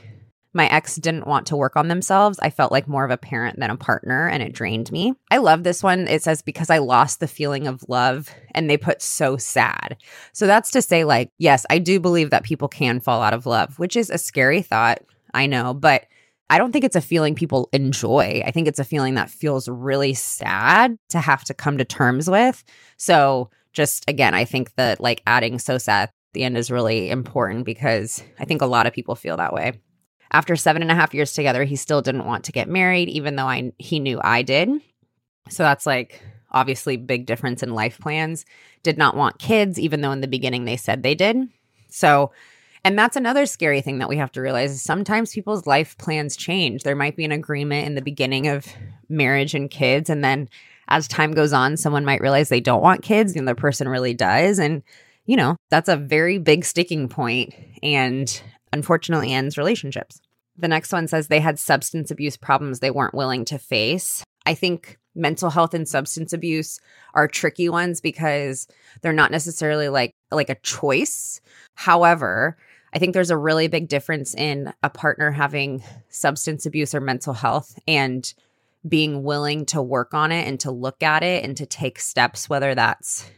My 0.54 0.68
ex 0.68 0.96
didn't 0.96 1.28
want 1.28 1.46
to 1.48 1.56
work 1.56 1.76
on 1.76 1.88
themselves. 1.90 2.40
I 2.42 2.50
felt 2.50 2.72
like 2.72 2.88
more 2.88 3.06
of 3.06 3.12
a 3.12 3.18
parent 3.18 3.60
than 3.60 3.70
a 3.70 3.78
partner, 3.78 4.28
and 4.28 4.42
it 4.42 4.54
drained 4.54 4.92
me. 4.92 5.14
I 5.30 5.38
love 5.38 5.64
this 5.64 5.84
one. 5.84 6.08
It 6.08 6.24
says, 6.24 6.42
because 6.42 6.70
I 6.70 6.80
lost 6.80 7.20
the 7.20 7.28
feeling 7.28 7.68
of 7.68 7.84
love, 7.88 8.30
and 8.56 8.70
they 8.70 8.78
put 8.78 9.02
so 9.02 9.38
sad. 9.38 9.98
So 10.34 10.48
that's 10.48 10.72
to 10.72 10.82
say, 10.82 11.04
like, 11.04 11.30
yes, 11.38 11.66
I 11.70 11.78
do 11.78 12.00
believe 12.00 12.32
that 12.32 12.44
people 12.44 12.68
can 12.68 13.00
fall 13.00 13.22
out 13.22 13.34
of 13.34 13.46
love, 13.46 13.78
which 13.78 13.96
is 13.96 14.10
a 14.10 14.18
scary 14.18 14.62
thought. 14.62 15.00
I 15.34 15.46
know, 15.46 15.76
but 15.76 16.06
I 16.50 16.58
don't 16.58 16.72
think 16.72 16.84
it's 16.84 16.96
a 16.96 17.02
feeling 17.02 17.36
people 17.36 17.70
enjoy. 17.72 18.42
I 18.44 18.50
think 18.50 18.68
it's 18.68 18.80
a 18.80 18.84
feeling 18.84 19.14
that 19.16 19.30
feels 19.30 19.70
really 19.70 20.16
sad 20.16 20.98
to 21.10 21.20
have 21.20 21.44
to 21.44 21.54
come 21.54 21.78
to 21.78 21.86
terms 21.86 22.28
with. 22.28 22.64
So, 22.98 23.52
just 23.72 24.04
again, 24.10 24.34
I 24.34 24.46
think 24.46 24.74
that 24.76 25.00
like 25.00 25.22
adding 25.28 25.60
so 25.60 25.78
sad 25.78 26.10
at 26.10 26.14
the 26.34 26.44
end 26.44 26.58
is 26.58 26.72
really 26.72 27.12
important 27.12 27.66
because 27.66 28.24
I 28.40 28.46
think 28.46 28.64
a 28.64 28.66
lot 28.66 28.88
of 28.88 28.94
people 28.94 29.14
feel 29.14 29.38
that 29.38 29.54
way. 29.54 29.74
After 30.32 30.56
seven 30.56 30.82
and 30.82 30.92
a 30.92 30.96
half 30.96 31.14
years 31.14 31.34
together, 31.34 31.64
he 31.64 31.76
still 31.76 32.02
didn't 32.02 32.26
want 32.26 32.46
to 32.46 32.52
get 32.52 32.70
married, 32.70 33.10
even 33.10 33.36
though 33.36 33.48
I 33.48 33.74
he 33.78 34.00
knew 34.00 34.20
I 34.24 34.42
did. 34.42 34.70
So 35.50 35.64
that's 35.64 35.86
like 35.86 36.22
obviously 36.52 36.98
big 36.98 37.26
difference 37.26 37.64
in 37.64 37.74
life 37.74 38.00
plans. 38.00 38.46
Did 38.84 38.98
not 38.98 39.16
want 39.16 39.40
kids, 39.40 39.80
even 39.80 40.02
though 40.02 40.12
in 40.12 40.22
the 40.22 40.28
beginning 40.28 40.66
they 40.66 40.78
said 40.78 41.04
they 41.04 41.16
did. 41.16 41.38
So 41.90 42.32
and 42.84 42.98
that's 42.98 43.18
another 43.18 43.46
scary 43.46 43.82
thing 43.82 44.00
that 44.00 44.08
we 44.08 44.18
have 44.18 44.32
to 44.34 44.42
realize 44.42 44.72
is 44.72 44.82
sometimes 44.82 45.34
people's 45.34 45.68
life 45.68 45.98
plans 45.98 46.38
change. 46.38 46.84
There 46.84 46.96
might 46.96 47.18
be 47.18 47.26
an 47.26 47.32
agreement 47.32 47.88
in 47.88 47.96
the 47.96 48.02
beginning 48.02 48.48
of 48.48 48.68
marriage 49.10 49.54
and 49.54 49.70
kids, 49.70 50.10
and 50.10 50.24
then 50.24 50.50
as 50.90 51.08
time 51.08 51.34
goes 51.34 51.54
on, 51.54 51.78
someone 51.78 52.04
might 52.04 52.22
realize 52.22 52.50
they 52.50 52.60
don't 52.60 52.82
want 52.82 53.04
kids 53.04 53.36
and 53.36 53.48
the 53.48 53.52
other 53.52 53.60
person 53.60 53.88
really 53.88 54.14
does. 54.14 54.60
And, 54.60 54.82
you 55.26 55.38
know, 55.38 55.56
that's 55.70 55.88
a 55.88 55.96
very 55.96 56.40
big 56.40 56.66
sticking 56.66 57.08
point. 57.08 57.54
And 57.84 58.42
unfortunately 58.74 59.34
ends 59.34 59.58
relationships. 59.58 60.20
The 60.58 60.68
next 60.68 60.92
one 60.92 61.08
says 61.08 61.28
they 61.28 61.40
had 61.40 61.58
substance 61.58 62.12
abuse 62.12 62.38
problems 62.38 62.80
they 62.80 62.92
weren't 62.92 63.14
willing 63.14 63.46
to 63.46 63.58
face. 63.58 64.24
I 64.46 64.54
think 64.54 64.98
mental 65.16 65.50
health 65.50 65.74
and 65.74 65.88
substance 65.88 66.34
abuse 66.34 66.80
are 67.14 67.28
tricky 67.28 67.70
ones 67.70 68.02
because 68.02 68.68
they're 69.02 69.14
not 69.14 69.32
necessarily 69.32 69.90
like 69.90 70.12
like 70.32 70.50
a 70.50 70.56
choice. 70.56 71.42
However, 71.76 72.58
I 72.94 73.00
think 73.00 73.14
there's 73.14 73.32
a 73.32 73.38
really 73.38 73.68
big 73.68 73.88
difference 73.88 74.34
in 74.34 74.74
a 74.84 74.90
partner 74.90 75.32
having 75.32 75.84
substance 76.10 76.66
abuse 76.66 76.96
or 76.96 77.02
mental 77.02 77.34
health 77.34 77.78
and 77.88 78.32
being 78.88 79.24
willing 79.24 79.66
to 79.68 79.82
work 79.82 80.14
on 80.14 80.32
it 80.32 80.48
and 80.48 80.60
to 80.62 80.72
look 80.72 81.04
at 81.04 81.24
it 81.24 81.44
and 81.44 81.58
to 81.58 81.66
take 81.66 82.00
steps 82.00 82.50
whether 82.50 82.74
that's 82.74 83.30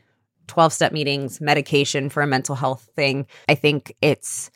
12 0.47 0.73
step 0.73 0.91
meetings, 0.91 1.39
medication 1.41 2.09
for 2.09 2.21
a 2.21 2.27
mental 2.27 2.55
health 2.55 2.89
thing. 2.95 3.25
I 3.47 3.55
think 3.55 3.95
it's 4.01 4.51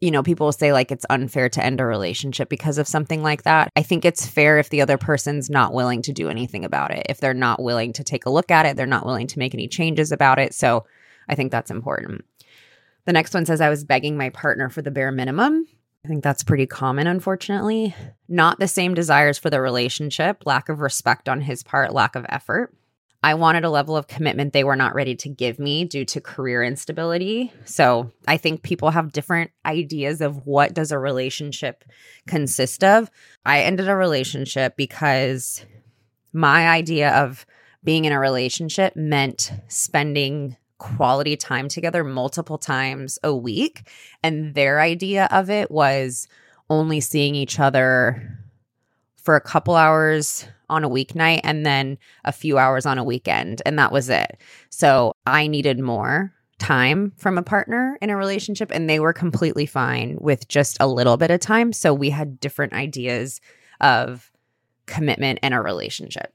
you 0.00 0.10
know, 0.10 0.22
people 0.22 0.50
say 0.52 0.72
like 0.72 0.90
it's 0.90 1.04
unfair 1.10 1.48
to 1.50 1.64
end 1.64 1.80
a 1.80 1.84
relationship 1.84 2.48
because 2.48 2.78
of 2.78 2.88
something 2.88 3.22
like 3.22 3.42
that. 3.42 3.70
I 3.76 3.82
think 3.82 4.04
it's 4.04 4.26
fair 4.26 4.58
if 4.58 4.70
the 4.70 4.80
other 4.80 4.96
person's 4.96 5.50
not 5.50 5.74
willing 5.74 6.02
to 6.02 6.12
do 6.12 6.28
anything 6.28 6.64
about 6.64 6.90
it. 6.90 7.06
If 7.08 7.20
they're 7.20 7.34
not 7.34 7.62
willing 7.62 7.92
to 7.94 8.04
take 8.04 8.24
a 8.24 8.30
look 8.30 8.50
at 8.50 8.66
it, 8.66 8.76
they're 8.76 8.86
not 8.86 9.04
willing 9.04 9.26
to 9.28 9.38
make 9.38 9.54
any 9.54 9.68
changes 9.68 10.10
about 10.10 10.38
it. 10.38 10.54
So 10.54 10.86
I 11.28 11.34
think 11.34 11.52
that's 11.52 11.70
important. 11.70 12.24
The 13.04 13.12
next 13.12 13.34
one 13.34 13.44
says 13.44 13.60
I 13.60 13.68
was 13.68 13.84
begging 13.84 14.16
my 14.16 14.30
partner 14.30 14.68
for 14.68 14.82
the 14.82 14.90
bare 14.90 15.12
minimum. 15.12 15.66
I 16.04 16.08
think 16.08 16.24
that's 16.24 16.44
pretty 16.44 16.66
common, 16.66 17.06
unfortunately. 17.06 17.94
Not 18.26 18.58
the 18.58 18.68
same 18.68 18.94
desires 18.94 19.36
for 19.36 19.50
the 19.50 19.60
relationship, 19.60 20.46
lack 20.46 20.70
of 20.70 20.80
respect 20.80 21.28
on 21.28 21.42
his 21.42 21.62
part, 21.62 21.92
lack 21.92 22.16
of 22.16 22.24
effort. 22.28 22.74
I 23.22 23.34
wanted 23.34 23.64
a 23.64 23.70
level 23.70 23.96
of 23.96 24.06
commitment 24.06 24.52
they 24.52 24.64
were 24.64 24.76
not 24.76 24.94
ready 24.94 25.14
to 25.16 25.28
give 25.28 25.58
me 25.58 25.84
due 25.84 26.06
to 26.06 26.20
career 26.20 26.62
instability. 26.62 27.52
So, 27.64 28.10
I 28.26 28.38
think 28.38 28.62
people 28.62 28.90
have 28.90 29.12
different 29.12 29.50
ideas 29.66 30.20
of 30.20 30.46
what 30.46 30.72
does 30.72 30.90
a 30.90 30.98
relationship 30.98 31.84
consist 32.26 32.82
of. 32.82 33.10
I 33.44 33.60
ended 33.60 33.88
a 33.88 33.96
relationship 33.96 34.76
because 34.76 35.64
my 36.32 36.68
idea 36.68 37.10
of 37.10 37.44
being 37.84 38.04
in 38.04 38.12
a 38.12 38.20
relationship 38.20 38.96
meant 38.96 39.52
spending 39.68 40.56
quality 40.78 41.36
time 41.36 41.68
together 41.68 42.02
multiple 42.02 42.58
times 42.58 43.18
a 43.22 43.34
week 43.34 43.86
and 44.22 44.54
their 44.54 44.80
idea 44.80 45.28
of 45.30 45.50
it 45.50 45.70
was 45.70 46.26
only 46.70 47.00
seeing 47.00 47.34
each 47.34 47.60
other 47.60 48.39
for 49.22 49.36
a 49.36 49.40
couple 49.40 49.74
hours 49.74 50.46
on 50.68 50.84
a 50.84 50.88
weeknight 50.88 51.40
and 51.44 51.66
then 51.66 51.98
a 52.24 52.32
few 52.32 52.58
hours 52.58 52.86
on 52.86 52.98
a 52.98 53.04
weekend. 53.04 53.60
And 53.66 53.78
that 53.78 53.92
was 53.92 54.08
it. 54.08 54.38
So 54.70 55.12
I 55.26 55.46
needed 55.46 55.78
more 55.78 56.32
time 56.58 57.12
from 57.16 57.38
a 57.38 57.42
partner 57.42 57.98
in 58.00 58.10
a 58.10 58.16
relationship, 58.16 58.70
and 58.70 58.88
they 58.88 59.00
were 59.00 59.12
completely 59.12 59.66
fine 59.66 60.16
with 60.20 60.46
just 60.48 60.76
a 60.78 60.86
little 60.86 61.16
bit 61.16 61.30
of 61.30 61.40
time. 61.40 61.72
So 61.72 61.92
we 61.92 62.10
had 62.10 62.38
different 62.38 62.74
ideas 62.74 63.40
of 63.80 64.30
commitment 64.86 65.38
in 65.42 65.52
a 65.52 65.62
relationship. 65.62 66.32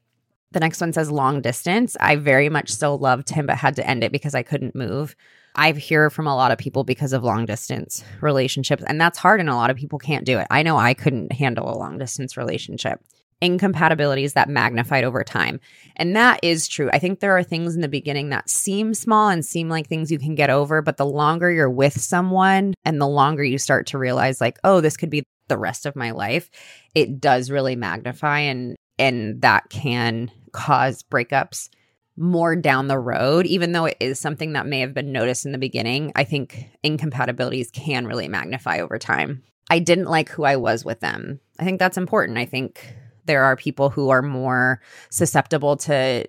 The 0.52 0.60
next 0.60 0.82
one 0.82 0.94
says 0.94 1.12
long 1.12 1.42
distance. 1.42 1.96
I 2.00 2.16
very 2.16 2.50
much 2.50 2.72
so 2.72 2.96
loved 2.96 3.30
him, 3.30 3.46
but 3.46 3.58
had 3.58 3.76
to 3.76 3.88
end 3.88 4.04
it 4.04 4.12
because 4.12 4.34
I 4.34 4.42
couldn't 4.42 4.76
move. 4.76 5.16
I 5.56 5.72
hear 5.72 6.10
from 6.10 6.28
a 6.28 6.36
lot 6.36 6.52
of 6.52 6.58
people 6.58 6.84
because 6.84 7.14
of 7.14 7.24
long 7.24 7.46
distance 7.46 8.04
relationships, 8.22 8.84
and 8.86 9.00
that's 9.00 9.18
hard, 9.18 9.40
and 9.40 9.50
a 9.50 9.56
lot 9.56 9.70
of 9.70 9.78
people 9.78 10.00
can't 10.00 10.26
do 10.26 10.38
it. 10.38 10.48
I 10.50 10.64
know 10.64 10.78
I 10.78 10.94
couldn't 10.94 11.32
handle 11.32 11.74
a 11.74 11.78
long 11.78 11.98
distance 11.98 12.38
relationship 12.38 13.00
incompatibilities 13.42 14.34
that 14.34 14.50
magnified 14.50 15.04
over 15.04 15.24
time. 15.24 15.60
And 15.96 16.16
that 16.16 16.40
is 16.42 16.68
true. 16.68 16.90
I 16.94 17.00
think 17.00 17.20
there 17.20 17.38
are 17.38 17.44
things 17.44 17.76
in 17.76 17.82
the 17.82 17.88
beginning 17.88 18.30
that 18.30 18.50
seem 18.50 18.94
small 18.94 19.30
and 19.30 19.46
seem 19.46 19.70
like 19.70 19.88
things 19.88 20.12
you 20.12 20.20
can 20.20 20.36
get 20.36 20.50
over, 20.50 20.82
but 20.82 20.98
the 20.98 21.06
longer 21.06 21.52
you're 21.52 21.70
with 21.70 22.00
someone 22.00 22.74
and 22.84 23.00
the 23.00 23.08
longer 23.08 23.44
you 23.44 23.58
start 23.58 23.88
to 23.88 23.98
realize 23.98 24.40
like, 24.40 24.58
oh, 24.64 24.82
this 24.82 24.98
could 24.98 25.10
be 25.10 25.24
the 25.48 25.58
rest 25.58 25.86
of 25.86 25.96
my 25.96 26.12
life, 26.12 26.50
it 26.96 27.20
does 27.20 27.52
really 27.52 27.76
magnify 27.76 28.40
and 28.40 28.76
and 28.98 29.42
that 29.42 29.70
can 29.70 30.32
cause 30.54 31.04
breakups 31.04 31.70
more 32.18 32.56
down 32.56 32.88
the 32.88 32.98
road 32.98 33.46
even 33.46 33.74
though 33.74 33.86
it 33.86 33.98
is 34.00 34.20
something 34.20 34.54
that 34.54 34.66
may 34.66 34.80
have 34.80 34.94
been 34.94 35.12
noticed 35.12 35.46
in 35.46 35.52
the 35.52 35.58
beginning. 35.58 36.12
I 36.16 36.24
think 36.24 36.70
incompatibilities 36.84 37.72
can 37.72 38.08
really 38.08 38.28
magnify 38.28 38.80
over 38.80 38.98
time. 38.98 39.44
I 39.70 39.80
didn't 39.80 40.06
like 40.06 40.30
who 40.30 40.44
I 40.44 40.56
was 40.56 40.86
with 40.86 41.00
them. 41.00 41.40
I 41.60 41.66
think 41.66 41.80
that's 41.80 41.98
important. 41.98 42.38
I 42.38 42.46
think 42.46 42.96
there 43.26 43.44
are 43.44 43.56
people 43.56 43.90
who 43.90 44.10
are 44.10 44.22
more 44.22 44.82
susceptible 45.10 45.78
to 45.78 46.28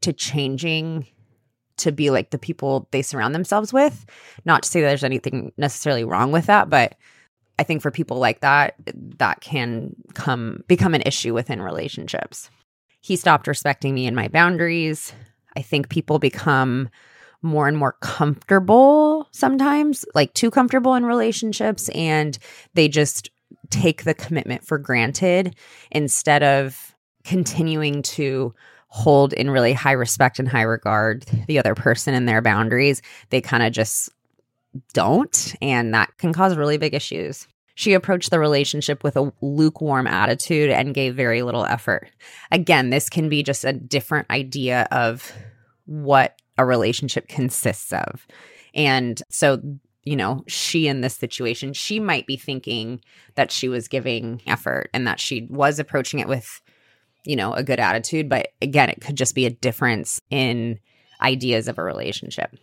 to 0.00 0.12
changing 0.12 1.06
to 1.76 1.92
be 1.92 2.10
like 2.10 2.30
the 2.30 2.38
people 2.38 2.88
they 2.90 3.02
surround 3.02 3.34
themselves 3.34 3.72
with. 3.72 4.04
Not 4.44 4.64
to 4.64 4.68
say 4.68 4.80
that 4.80 4.88
there's 4.88 5.04
anything 5.04 5.52
necessarily 5.56 6.04
wrong 6.04 6.32
with 6.32 6.46
that, 6.46 6.68
but 6.68 6.96
I 7.58 7.64
think 7.64 7.82
for 7.82 7.90
people 7.90 8.18
like 8.18 8.40
that, 8.40 8.74
that 9.18 9.40
can 9.40 9.94
come 10.14 10.64
become 10.68 10.94
an 10.94 11.02
issue 11.02 11.34
within 11.34 11.62
relationships. 11.62 12.50
He 13.02 13.16
stopped 13.16 13.46
respecting 13.46 13.94
me 13.94 14.06
and 14.06 14.16
my 14.16 14.28
boundaries. 14.28 15.12
I 15.56 15.60
think 15.60 15.90
people 15.90 16.18
become 16.18 16.88
more 17.42 17.66
and 17.66 17.76
more 17.76 17.96
comfortable 18.00 19.28
sometimes, 19.32 20.04
like 20.14 20.32
too 20.32 20.50
comfortable 20.50 20.94
in 20.94 21.04
relationships, 21.04 21.88
and 21.90 22.38
they 22.74 22.88
just 22.88 23.30
take 23.70 24.04
the 24.04 24.14
commitment 24.14 24.64
for 24.64 24.78
granted 24.78 25.56
instead 25.90 26.42
of 26.42 26.94
continuing 27.24 28.02
to 28.02 28.54
hold 28.86 29.32
in 29.32 29.50
really 29.50 29.72
high 29.72 29.92
respect 29.92 30.38
and 30.38 30.48
high 30.48 30.62
regard 30.62 31.24
the 31.46 31.58
other 31.58 31.74
person 31.74 32.14
and 32.14 32.28
their 32.28 32.42
boundaries. 32.42 33.02
They 33.30 33.40
kind 33.40 33.62
of 33.62 33.72
just 33.72 34.10
don't, 34.92 35.54
and 35.60 35.92
that 35.92 36.16
can 36.18 36.32
cause 36.32 36.56
really 36.56 36.78
big 36.78 36.94
issues. 36.94 37.48
She 37.74 37.94
approached 37.94 38.30
the 38.30 38.38
relationship 38.38 39.02
with 39.02 39.16
a 39.16 39.32
lukewarm 39.40 40.06
attitude 40.06 40.70
and 40.70 40.94
gave 40.94 41.14
very 41.14 41.42
little 41.42 41.64
effort. 41.64 42.10
Again, 42.50 42.90
this 42.90 43.08
can 43.08 43.28
be 43.28 43.42
just 43.42 43.64
a 43.64 43.72
different 43.72 44.30
idea 44.30 44.86
of 44.90 45.32
what 45.86 46.38
a 46.58 46.64
relationship 46.64 47.28
consists 47.28 47.92
of. 47.92 48.26
And 48.74 49.22
so 49.30 49.60
you 50.04 50.16
know, 50.16 50.42
she 50.48 50.88
in 50.88 51.00
this 51.00 51.14
situation, 51.14 51.72
she 51.72 52.00
might 52.00 52.26
be 52.26 52.36
thinking 52.36 53.00
that 53.36 53.52
she 53.52 53.68
was 53.68 53.88
giving 53.88 54.42
effort 54.46 54.90
and 54.92 55.06
that 55.06 55.20
she 55.20 55.46
was 55.48 55.78
approaching 55.78 56.18
it 56.18 56.28
with, 56.28 56.60
you 57.24 57.36
know, 57.36 57.52
a 57.52 57.62
good 57.62 57.78
attitude. 57.78 58.28
But 58.28 58.48
again, 58.60 58.88
it 58.88 59.00
could 59.00 59.16
just 59.16 59.34
be 59.34 59.46
a 59.46 59.50
difference 59.50 60.20
in 60.28 60.80
ideas 61.20 61.68
of 61.68 61.78
a 61.78 61.84
relationship. 61.84 62.56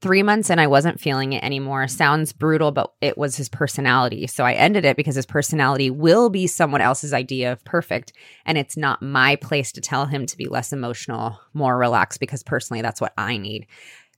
Three 0.00 0.22
months 0.22 0.48
and 0.48 0.60
I 0.60 0.68
wasn't 0.68 1.00
feeling 1.00 1.32
it 1.32 1.42
anymore. 1.42 1.88
Sounds 1.88 2.32
brutal, 2.32 2.70
but 2.70 2.92
it 3.00 3.18
was 3.18 3.36
his 3.36 3.48
personality. 3.48 4.28
So 4.28 4.44
I 4.44 4.52
ended 4.52 4.84
it 4.84 4.96
because 4.96 5.16
his 5.16 5.26
personality 5.26 5.90
will 5.90 6.30
be 6.30 6.46
someone 6.46 6.80
else's 6.80 7.12
idea 7.12 7.50
of 7.50 7.64
perfect. 7.64 8.12
And 8.46 8.56
it's 8.56 8.76
not 8.76 9.02
my 9.02 9.34
place 9.34 9.72
to 9.72 9.80
tell 9.80 10.06
him 10.06 10.24
to 10.26 10.36
be 10.36 10.46
less 10.46 10.72
emotional, 10.72 11.40
more 11.52 11.76
relaxed, 11.76 12.20
because 12.20 12.44
personally, 12.44 12.80
that's 12.80 13.00
what 13.00 13.12
I 13.18 13.38
need. 13.38 13.66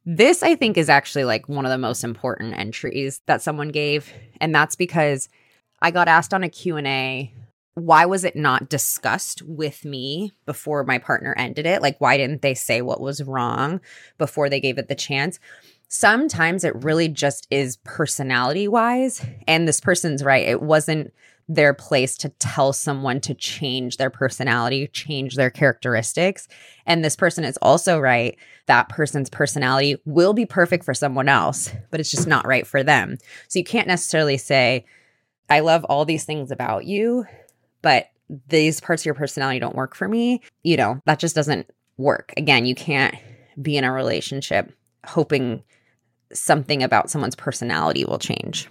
This, 0.05 0.43
I 0.43 0.55
think, 0.55 0.77
is 0.77 0.91
actually 0.91 1.25
like 1.25 1.49
one 1.49 1.65
of 1.65 1.71
the 1.71 1.79
most 1.79 2.05
important 2.05 2.59
entries 2.59 3.23
that 3.25 3.41
someone 3.41 3.71
gave. 3.71 4.13
And 4.39 4.55
that's 4.55 4.77
because 4.77 5.31
I 5.81 5.93
got 5.93 6.09
asked 6.09 6.35
on 6.35 6.45
a 6.45 6.51
Q&A, 6.51 7.33
why 7.81 8.07
was 8.07 8.25
it 8.25 8.37
not 8.37 8.69
discussed 8.69 9.43
with 9.43 9.85
me 9.85 10.33
before 10.47 10.85
my 10.85 10.99
partner 10.99 11.35
ended 11.37 11.67
it? 11.67 11.83
Like, 11.83 12.01
why 12.01 12.17
didn't 12.17 12.43
they 12.43 12.55
say 12.55 12.83
what 12.83 13.01
was 13.01 13.23
wrong 13.23 13.81
before 14.19 14.49
they 14.49 14.61
gave 14.61 14.79
it 14.79 14.89
the 14.89 14.95
chance? 14.95 15.39
Sometimes 15.89 16.63
it 16.63 16.85
really 16.85 17.09
just 17.09 17.47
is 17.51 17.79
personality 17.79 18.69
wise. 18.69 19.25
And 19.49 19.67
this 19.67 19.81
person's 19.81 20.23
right. 20.23 20.47
It 20.47 20.63
wasn't 20.63 21.13
their 21.49 21.75
place 21.75 22.17
to 22.17 22.29
tell 22.39 22.73
someone 22.73 23.21
to 23.21 23.35
change 23.35 23.97
their 23.97 24.09
personality, 24.09 24.87
change 24.87 25.35
their 25.35 25.51
characteristics. 25.51 26.47
And 26.87 27.05
this 27.05 27.17
person 27.17 27.43
is 27.43 27.59
also 27.61 27.99
right. 27.99 28.39
That 28.67 28.89
person's 28.89 29.29
personality 29.29 29.97
will 30.05 30.33
be 30.33 30.47
perfect 30.47 30.85
for 30.85 30.95
someone 30.95 31.29
else, 31.29 31.73
but 31.91 31.99
it's 31.99 32.11
just 32.11 32.29
not 32.29 32.47
right 32.47 32.65
for 32.65 32.85
them. 32.85 33.19
So 33.49 33.59
you 33.59 33.65
can't 33.65 33.89
necessarily 33.89 34.39
say, 34.39 34.85
I 35.49 35.59
love 35.59 35.83
all 35.85 36.05
these 36.05 36.25
things 36.25 36.53
about 36.53 36.85
you, 36.85 37.27
but 37.83 38.11
these 38.49 38.81
parts 38.81 39.03
of 39.03 39.07
your 39.07 39.15
personality 39.15 39.59
don't 39.59 39.75
work 39.75 39.95
for 39.95 40.09
me. 40.09 40.41
You 40.63 40.77
know, 40.77 41.01
that 41.07 41.19
just 41.19 41.35
doesn't 41.35 41.69
work. 41.97 42.33
Again, 42.37 42.67
you 42.67 42.75
can't 42.75 43.15
be 43.61 43.77
in 43.77 43.85
a 43.85 43.93
relationship 43.93 44.73
hoping 45.07 45.63
something 46.33 46.83
about 46.83 47.11
someone's 47.11 47.35
personality 47.35 48.05
will 48.05 48.19
change 48.19 48.69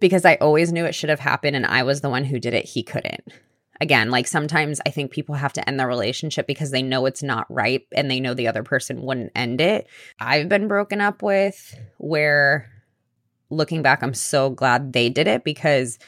because 0.00 0.24
I 0.24 0.36
always 0.36 0.72
knew 0.72 0.84
it 0.84 0.94
should 0.94 1.10
have 1.10 1.20
happened 1.20 1.56
and 1.56 1.66
I 1.66 1.82
was 1.82 2.00
the 2.00 2.08
one 2.08 2.24
who 2.24 2.38
did 2.38 2.54
it. 2.54 2.64
He 2.64 2.82
couldn't. 2.82 3.32
Again, 3.80 4.10
like 4.10 4.26
sometimes 4.26 4.80
I 4.86 4.90
think 4.90 5.10
people 5.10 5.34
have 5.34 5.52
to 5.54 5.68
end 5.68 5.78
the 5.78 5.86
relationship 5.86 6.46
because 6.46 6.70
they 6.70 6.82
know 6.82 7.04
it's 7.06 7.22
not 7.22 7.46
right 7.50 7.82
and 7.94 8.10
they 8.10 8.20
know 8.20 8.32
the 8.32 8.48
other 8.48 8.62
person 8.62 9.02
wouldn't 9.02 9.32
end 9.34 9.60
it. 9.60 9.88
I've 10.20 10.48
been 10.48 10.68
broken 10.68 11.00
up 11.00 11.22
with 11.22 11.78
where 11.98 12.70
looking 13.50 13.82
back, 13.82 14.02
I'm 14.02 14.14
so 14.14 14.50
glad 14.50 14.92
they 14.92 15.08
did 15.08 15.26
it 15.26 15.44
because 15.44 15.98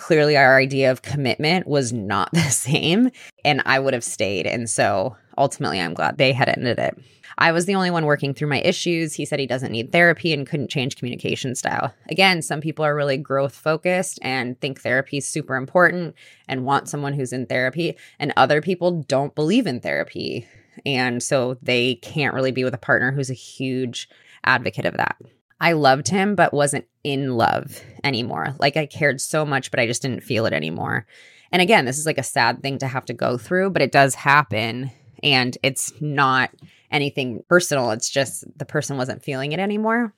clearly 0.00 0.36
our 0.36 0.58
idea 0.58 0.90
of 0.90 1.02
commitment 1.02 1.66
was 1.66 1.92
not 1.92 2.30
the 2.32 2.40
same 2.40 3.10
and 3.44 3.62
I 3.66 3.78
would 3.78 3.94
have 3.94 4.04
stayed. 4.04 4.46
And 4.46 4.68
so 4.68 5.16
ultimately, 5.38 5.80
I'm 5.80 5.94
glad 5.94 6.18
they 6.18 6.32
had 6.32 6.48
ended 6.48 6.78
it. 6.78 6.98
I 7.38 7.52
was 7.52 7.64
the 7.64 7.74
only 7.74 7.90
one 7.90 8.04
working 8.04 8.34
through 8.34 8.48
my 8.48 8.60
issues. 8.60 9.14
He 9.14 9.24
said 9.24 9.38
he 9.38 9.46
doesn't 9.46 9.72
need 9.72 9.92
therapy 9.92 10.34
and 10.34 10.46
couldn't 10.46 10.68
change 10.68 10.96
communication 10.96 11.54
style. 11.54 11.94
Again, 12.10 12.42
some 12.42 12.60
people 12.60 12.84
are 12.84 12.94
really 12.94 13.16
growth 13.16 13.54
focused 13.54 14.18
and 14.20 14.60
think 14.60 14.80
therapy 14.80 15.18
is 15.18 15.28
super 15.28 15.56
important 15.56 16.14
and 16.48 16.66
want 16.66 16.88
someone 16.88 17.14
who's 17.14 17.32
in 17.32 17.46
therapy, 17.46 17.96
and 18.18 18.34
other 18.36 18.60
people 18.60 19.02
don't 19.04 19.34
believe 19.34 19.66
in 19.66 19.80
therapy. 19.80 20.46
And 20.84 21.22
so 21.22 21.56
they 21.62 21.94
can't 21.96 22.34
really 22.34 22.52
be 22.52 22.64
with 22.64 22.74
a 22.74 22.78
partner 22.78 23.10
who's 23.10 23.30
a 23.30 23.34
huge 23.34 24.08
advocate 24.44 24.84
of 24.84 24.96
that. 24.98 25.16
I 25.60 25.72
loved 25.72 26.08
him, 26.08 26.34
but 26.34 26.54
wasn't 26.54 26.86
in 27.04 27.36
love 27.36 27.80
anymore. 28.02 28.54
Like 28.58 28.76
I 28.76 28.86
cared 28.86 29.20
so 29.20 29.44
much, 29.44 29.70
but 29.70 29.80
I 29.80 29.86
just 29.86 30.02
didn't 30.02 30.22
feel 30.22 30.46
it 30.46 30.52
anymore. 30.52 31.06
And 31.52 31.60
again, 31.60 31.84
this 31.84 31.98
is 31.98 32.06
like 32.06 32.18
a 32.18 32.22
sad 32.22 32.62
thing 32.62 32.78
to 32.78 32.86
have 32.86 33.04
to 33.06 33.12
go 33.12 33.36
through, 33.36 33.70
but 33.70 33.82
it 33.82 33.92
does 33.92 34.14
happen. 34.14 34.90
And 35.22 35.56
it's 35.62 35.92
not 36.00 36.50
anything 36.90 37.42
personal. 37.48 37.90
It's 37.90 38.08
just 38.08 38.44
the 38.56 38.64
person 38.64 38.96
wasn't 38.96 39.22
feeling 39.22 39.52
it 39.52 39.60
anymore. 39.60 40.14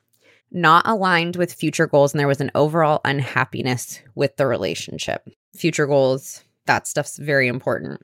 Not 0.53 0.87
aligned 0.87 1.37
with 1.37 1.53
future 1.53 1.87
goals. 1.87 2.13
And 2.13 2.21
there 2.21 2.29
was 2.29 2.41
an 2.41 2.51
overall 2.55 3.01
unhappiness 3.05 4.01
with 4.15 4.37
the 4.37 4.47
relationship. 4.47 5.27
Future 5.57 5.87
goals, 5.87 6.45
that 6.67 6.87
stuff's 6.87 7.19
very 7.19 7.49
important. 7.49 8.01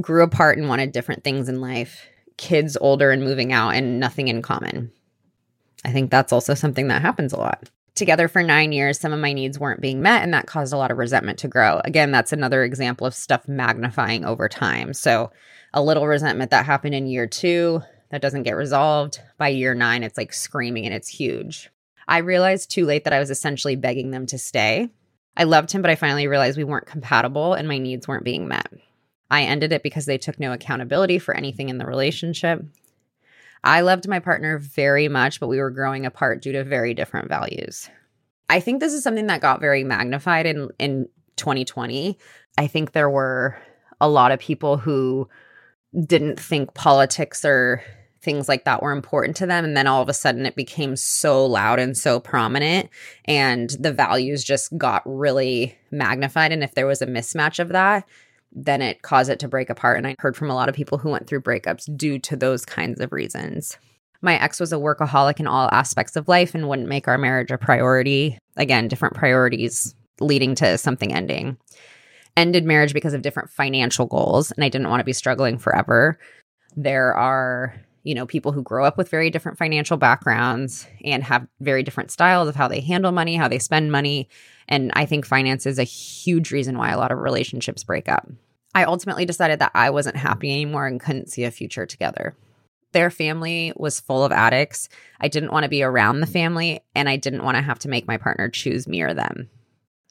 Grew 0.00 0.22
apart 0.22 0.56
and 0.58 0.68
wanted 0.68 0.92
different 0.92 1.24
things 1.24 1.48
in 1.48 1.60
life. 1.60 2.06
Kids 2.38 2.76
older 2.80 3.10
and 3.10 3.24
moving 3.24 3.52
out 3.52 3.70
and 3.70 3.98
nothing 3.98 4.28
in 4.28 4.42
common. 4.42 4.92
I 5.84 5.92
think 5.92 6.10
that's 6.10 6.32
also 6.32 6.54
something 6.54 6.88
that 6.88 7.02
happens 7.02 7.32
a 7.32 7.38
lot. 7.38 7.70
Together 7.94 8.28
for 8.28 8.42
nine 8.42 8.72
years, 8.72 9.00
some 9.00 9.12
of 9.12 9.20
my 9.20 9.32
needs 9.32 9.58
weren't 9.58 9.80
being 9.80 10.02
met, 10.02 10.22
and 10.22 10.34
that 10.34 10.46
caused 10.46 10.72
a 10.72 10.76
lot 10.76 10.90
of 10.90 10.98
resentment 10.98 11.38
to 11.38 11.48
grow. 11.48 11.80
Again, 11.84 12.10
that's 12.10 12.32
another 12.32 12.62
example 12.62 13.06
of 13.06 13.14
stuff 13.14 13.48
magnifying 13.48 14.24
over 14.24 14.48
time. 14.48 14.92
So, 14.92 15.30
a 15.72 15.82
little 15.82 16.06
resentment 16.06 16.50
that 16.50 16.66
happened 16.66 16.94
in 16.94 17.06
year 17.06 17.26
two 17.26 17.82
that 18.10 18.22
doesn't 18.22 18.44
get 18.44 18.56
resolved. 18.56 19.20
By 19.38 19.48
year 19.48 19.74
nine, 19.74 20.02
it's 20.02 20.18
like 20.18 20.32
screaming 20.32 20.84
and 20.84 20.94
it's 20.94 21.08
huge. 21.08 21.70
I 22.08 22.18
realized 22.18 22.70
too 22.70 22.84
late 22.84 23.04
that 23.04 23.12
I 23.12 23.18
was 23.18 23.30
essentially 23.30 23.76
begging 23.76 24.10
them 24.10 24.26
to 24.26 24.38
stay. 24.38 24.90
I 25.36 25.44
loved 25.44 25.72
him, 25.72 25.82
but 25.82 25.90
I 25.90 25.96
finally 25.96 26.28
realized 26.28 26.56
we 26.56 26.64
weren't 26.64 26.86
compatible 26.86 27.54
and 27.54 27.66
my 27.68 27.78
needs 27.78 28.06
weren't 28.06 28.24
being 28.24 28.48
met. 28.48 28.72
I 29.30 29.42
ended 29.42 29.72
it 29.72 29.82
because 29.82 30.06
they 30.06 30.18
took 30.18 30.38
no 30.38 30.52
accountability 30.52 31.18
for 31.18 31.36
anything 31.36 31.68
in 31.68 31.78
the 31.78 31.86
relationship. 31.86 32.62
I 33.66 33.80
loved 33.80 34.06
my 34.06 34.20
partner 34.20 34.58
very 34.58 35.08
much, 35.08 35.40
but 35.40 35.48
we 35.48 35.58
were 35.58 35.72
growing 35.72 36.06
apart 36.06 36.40
due 36.40 36.52
to 36.52 36.62
very 36.62 36.94
different 36.94 37.28
values. 37.28 37.90
I 38.48 38.60
think 38.60 38.78
this 38.78 38.92
is 38.92 39.02
something 39.02 39.26
that 39.26 39.40
got 39.40 39.60
very 39.60 39.82
magnified 39.82 40.46
in 40.46 40.68
in 40.78 41.08
2020. 41.34 42.16
I 42.56 42.66
think 42.68 42.92
there 42.92 43.10
were 43.10 43.58
a 44.00 44.08
lot 44.08 44.30
of 44.30 44.38
people 44.38 44.76
who 44.76 45.28
didn't 46.06 46.38
think 46.38 46.74
politics 46.74 47.44
or 47.44 47.82
things 48.22 48.48
like 48.48 48.64
that 48.64 48.82
were 48.82 48.92
important 48.92 49.36
to 49.36 49.46
them 49.46 49.64
and 49.64 49.76
then 49.76 49.86
all 49.88 50.02
of 50.02 50.08
a 50.08 50.14
sudden 50.14 50.46
it 50.46 50.54
became 50.54 50.94
so 50.94 51.44
loud 51.44 51.78
and 51.78 51.96
so 51.96 52.18
prominent 52.18 52.88
and 53.24 53.70
the 53.80 53.92
values 53.92 54.42
just 54.42 54.76
got 54.76 55.02
really 55.06 55.76
magnified 55.90 56.50
and 56.50 56.64
if 56.64 56.74
there 56.74 56.86
was 56.86 57.00
a 57.00 57.06
mismatch 57.06 57.58
of 57.60 57.68
that 57.68 58.04
then 58.56 58.80
it 58.80 59.02
caused 59.02 59.30
it 59.30 59.38
to 59.40 59.48
break 59.48 59.68
apart. 59.68 59.98
And 59.98 60.06
I 60.06 60.16
heard 60.18 60.34
from 60.34 60.50
a 60.50 60.54
lot 60.54 60.70
of 60.70 60.74
people 60.74 60.96
who 60.96 61.10
went 61.10 61.26
through 61.26 61.42
breakups 61.42 61.94
due 61.96 62.18
to 62.20 62.36
those 62.36 62.64
kinds 62.64 63.00
of 63.00 63.12
reasons. 63.12 63.76
My 64.22 64.40
ex 64.40 64.58
was 64.58 64.72
a 64.72 64.76
workaholic 64.76 65.38
in 65.38 65.46
all 65.46 65.68
aspects 65.72 66.16
of 66.16 66.26
life 66.26 66.54
and 66.54 66.68
wouldn't 66.68 66.88
make 66.88 67.06
our 67.06 67.18
marriage 67.18 67.50
a 67.50 67.58
priority. 67.58 68.38
Again, 68.56 68.88
different 68.88 69.14
priorities 69.14 69.94
leading 70.20 70.54
to 70.56 70.78
something 70.78 71.12
ending. 71.12 71.58
Ended 72.34 72.64
marriage 72.64 72.94
because 72.94 73.12
of 73.12 73.22
different 73.22 73.50
financial 73.50 74.06
goals, 74.06 74.50
and 74.52 74.64
I 74.64 74.70
didn't 74.70 74.88
want 74.88 75.00
to 75.00 75.04
be 75.04 75.12
struggling 75.12 75.58
forever. 75.58 76.18
There 76.76 77.14
are, 77.14 77.74
you 78.04 78.14
know, 78.14 78.26
people 78.26 78.52
who 78.52 78.62
grow 78.62 78.84
up 78.84 78.96
with 78.96 79.10
very 79.10 79.30
different 79.30 79.58
financial 79.58 79.96
backgrounds 79.98 80.86
and 81.04 81.22
have 81.22 81.46
very 81.60 81.82
different 81.82 82.10
styles 82.10 82.48
of 82.48 82.56
how 82.56 82.68
they 82.68 82.80
handle 82.80 83.12
money, 83.12 83.36
how 83.36 83.48
they 83.48 83.58
spend 83.58 83.92
money. 83.92 84.28
And 84.68 84.92
I 84.94 85.06
think 85.06 85.26
finance 85.26 85.66
is 85.66 85.78
a 85.78 85.84
huge 85.84 86.50
reason 86.50 86.76
why 86.78 86.90
a 86.90 86.98
lot 86.98 87.12
of 87.12 87.18
relationships 87.18 87.84
break 87.84 88.08
up. 88.08 88.28
I 88.76 88.84
ultimately 88.84 89.24
decided 89.24 89.60
that 89.60 89.70
I 89.74 89.88
wasn't 89.88 90.18
happy 90.18 90.52
anymore 90.52 90.86
and 90.86 91.00
couldn't 91.00 91.30
see 91.30 91.44
a 91.44 91.50
future 91.50 91.86
together. 91.86 92.36
Their 92.92 93.10
family 93.10 93.72
was 93.74 94.00
full 94.00 94.22
of 94.22 94.32
addicts. 94.32 94.90
I 95.18 95.28
didn't 95.28 95.50
want 95.50 95.62
to 95.64 95.70
be 95.70 95.82
around 95.82 96.20
the 96.20 96.26
family, 96.26 96.80
and 96.94 97.08
I 97.08 97.16
didn't 97.16 97.42
want 97.42 97.56
to 97.56 97.62
have 97.62 97.78
to 97.80 97.88
make 97.88 98.06
my 98.06 98.18
partner 98.18 98.50
choose 98.50 98.86
me 98.86 99.00
or 99.00 99.14
them. 99.14 99.48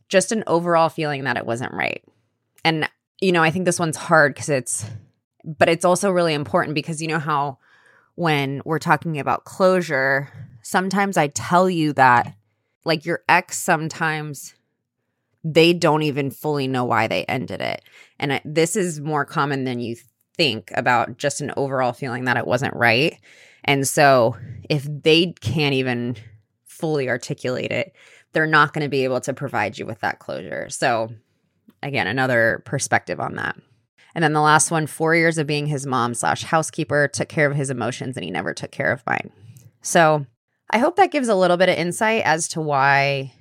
Just 0.10 0.32
an 0.32 0.43
overall 0.47 0.89
feeling 0.89 1.25
that 1.25 1.38
it 1.38 1.45
wasn't 1.45 1.75
right. 1.75 2.04
And, 2.63 2.89
you 3.21 3.32
know, 3.32 3.43
I 3.43 3.51
think 3.51 3.65
this 3.65 3.80
one's 3.80 3.97
hard 3.97 4.34
because 4.34 4.49
it's, 4.49 4.84
but 5.43 5.69
it's 5.69 5.86
also 5.86 6.10
really 6.10 6.34
important 6.34 6.73
because 6.73 7.04
you 7.04 7.08
know 7.08 7.19
how 7.19 7.60
when 8.15 8.63
we're 8.65 8.80
talking 8.80 9.19
about 9.19 9.45
closure, 9.45 10.28
sometimes 10.63 11.17
I 11.17 11.28
tell 11.28 11.69
you 11.69 11.93
that, 11.93 12.36
like, 12.84 13.06
your 13.06 13.21
ex 13.30 13.60
sometimes 13.60 14.56
they 15.45 15.73
don't 15.73 16.01
even 16.01 16.31
fully 16.31 16.67
know 16.67 16.84
why 16.84 17.08
they 17.08 17.23
ended 17.25 17.62
it. 17.62 17.84
And 18.19 18.34
I, 18.34 18.41
this 18.43 18.75
is 18.75 18.99
more 18.99 19.23
common 19.23 19.63
than 19.63 19.79
you 19.79 19.95
think 20.36 20.71
about 20.75 21.17
just 21.17 21.39
an 21.39 21.53
overall 21.55 21.93
feeling 21.93 22.25
that 22.25 22.36
it 22.36 22.47
wasn't 22.47 22.75
right. 22.75 23.17
And 23.63 23.88
so 23.88 24.36
if 24.67 24.84
they 24.84 25.34
can't 25.39 25.75
even 25.75 26.15
fully 26.65 27.10
articulate 27.10 27.71
it, 27.71 27.95
they're 28.34 28.47
not 28.47 28.73
going 28.73 28.84
to 28.84 28.89
be 28.89 29.03
able 29.03 29.21
to 29.21 29.34
provide 29.34 29.77
you 29.77 29.86
with 29.86 29.99
that 29.99 30.19
closure. 30.19 30.67
So, 30.69 31.12
again, 31.81 32.08
another 32.08 32.63
perspective 32.65 33.19
on 33.19 33.36
that. 33.36 33.55
And 34.15 34.23
then 34.23 34.34
the 34.34 34.41
last 34.41 34.71
one, 34.71 34.88
four 34.88 35.15
years 35.15 35.38
of 35.38 35.45
being 35.45 35.67
his 35.67 35.86
mom 35.86 36.15
slash 36.15 36.43
housekeeper, 36.43 37.08
took 37.08 37.29
care 37.29 37.49
of 37.49 37.55
his 37.55 37.69
emotions 37.69 38.17
and 38.17 38.23
he 38.23 38.31
never 38.31 38.53
took 38.53 38.71
care 38.71 38.91
of 38.91 39.03
mine. 39.05 39.31
So 39.81 40.25
I 40.71 40.79
hope 40.79 40.95
that 40.95 41.12
gives 41.12 41.27
a 41.27 41.36
little 41.36 41.58
bit 41.58 41.69
of 41.69 41.77
insight 41.77 42.23
as 42.25 42.47
to 42.49 42.62
why 42.62 43.34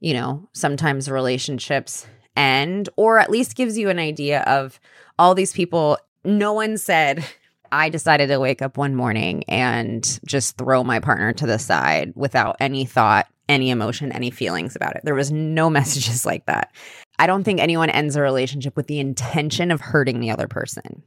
you 0.00 0.14
know, 0.14 0.48
sometimes 0.52 1.10
relationships 1.10 2.06
end, 2.36 2.88
or 2.96 3.18
at 3.18 3.30
least 3.30 3.56
gives 3.56 3.78
you 3.78 3.88
an 3.88 3.98
idea 3.98 4.42
of 4.42 4.78
all 5.18 5.34
these 5.34 5.52
people. 5.52 5.98
No 6.24 6.52
one 6.52 6.76
said, 6.76 7.24
I 7.72 7.88
decided 7.88 8.28
to 8.28 8.40
wake 8.40 8.62
up 8.62 8.76
one 8.76 8.94
morning 8.94 9.44
and 9.44 10.20
just 10.24 10.56
throw 10.56 10.84
my 10.84 11.00
partner 11.00 11.32
to 11.34 11.46
the 11.46 11.58
side 11.58 12.12
without 12.14 12.56
any 12.60 12.84
thought, 12.84 13.26
any 13.48 13.70
emotion, 13.70 14.12
any 14.12 14.30
feelings 14.30 14.76
about 14.76 14.96
it. 14.96 15.02
There 15.04 15.14
was 15.14 15.32
no 15.32 15.70
messages 15.70 16.26
like 16.26 16.46
that. 16.46 16.72
I 17.18 17.26
don't 17.26 17.44
think 17.44 17.60
anyone 17.60 17.90
ends 17.90 18.16
a 18.16 18.22
relationship 18.22 18.76
with 18.76 18.88
the 18.88 19.00
intention 19.00 19.70
of 19.70 19.80
hurting 19.80 20.20
the 20.20 20.30
other 20.30 20.48
person. 20.48 21.02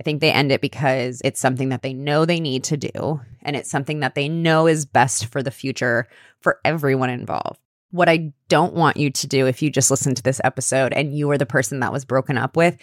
I 0.00 0.02
think 0.02 0.20
they 0.20 0.32
end 0.32 0.50
it 0.50 0.62
because 0.62 1.20
it's 1.22 1.40
something 1.40 1.68
that 1.68 1.82
they 1.82 1.92
know 1.92 2.24
they 2.24 2.40
need 2.40 2.64
to 2.64 2.78
do 2.78 3.20
and 3.42 3.54
it's 3.54 3.70
something 3.70 4.00
that 4.00 4.14
they 4.14 4.30
know 4.30 4.66
is 4.66 4.86
best 4.86 5.26
for 5.26 5.42
the 5.42 5.50
future 5.50 6.08
for 6.40 6.58
everyone 6.64 7.10
involved. 7.10 7.60
What 7.90 8.08
I 8.08 8.32
don't 8.48 8.74
want 8.74 8.96
you 8.96 9.10
to 9.10 9.26
do 9.26 9.46
if 9.46 9.62
you 9.62 9.70
just 9.70 9.90
listen 9.90 10.14
to 10.14 10.22
this 10.22 10.40
episode 10.44 10.92
and 10.92 11.16
you 11.16 11.30
are 11.30 11.38
the 11.38 11.46
person 11.46 11.80
that 11.80 11.92
was 11.92 12.04
broken 12.04 12.38
up 12.38 12.56
with, 12.56 12.76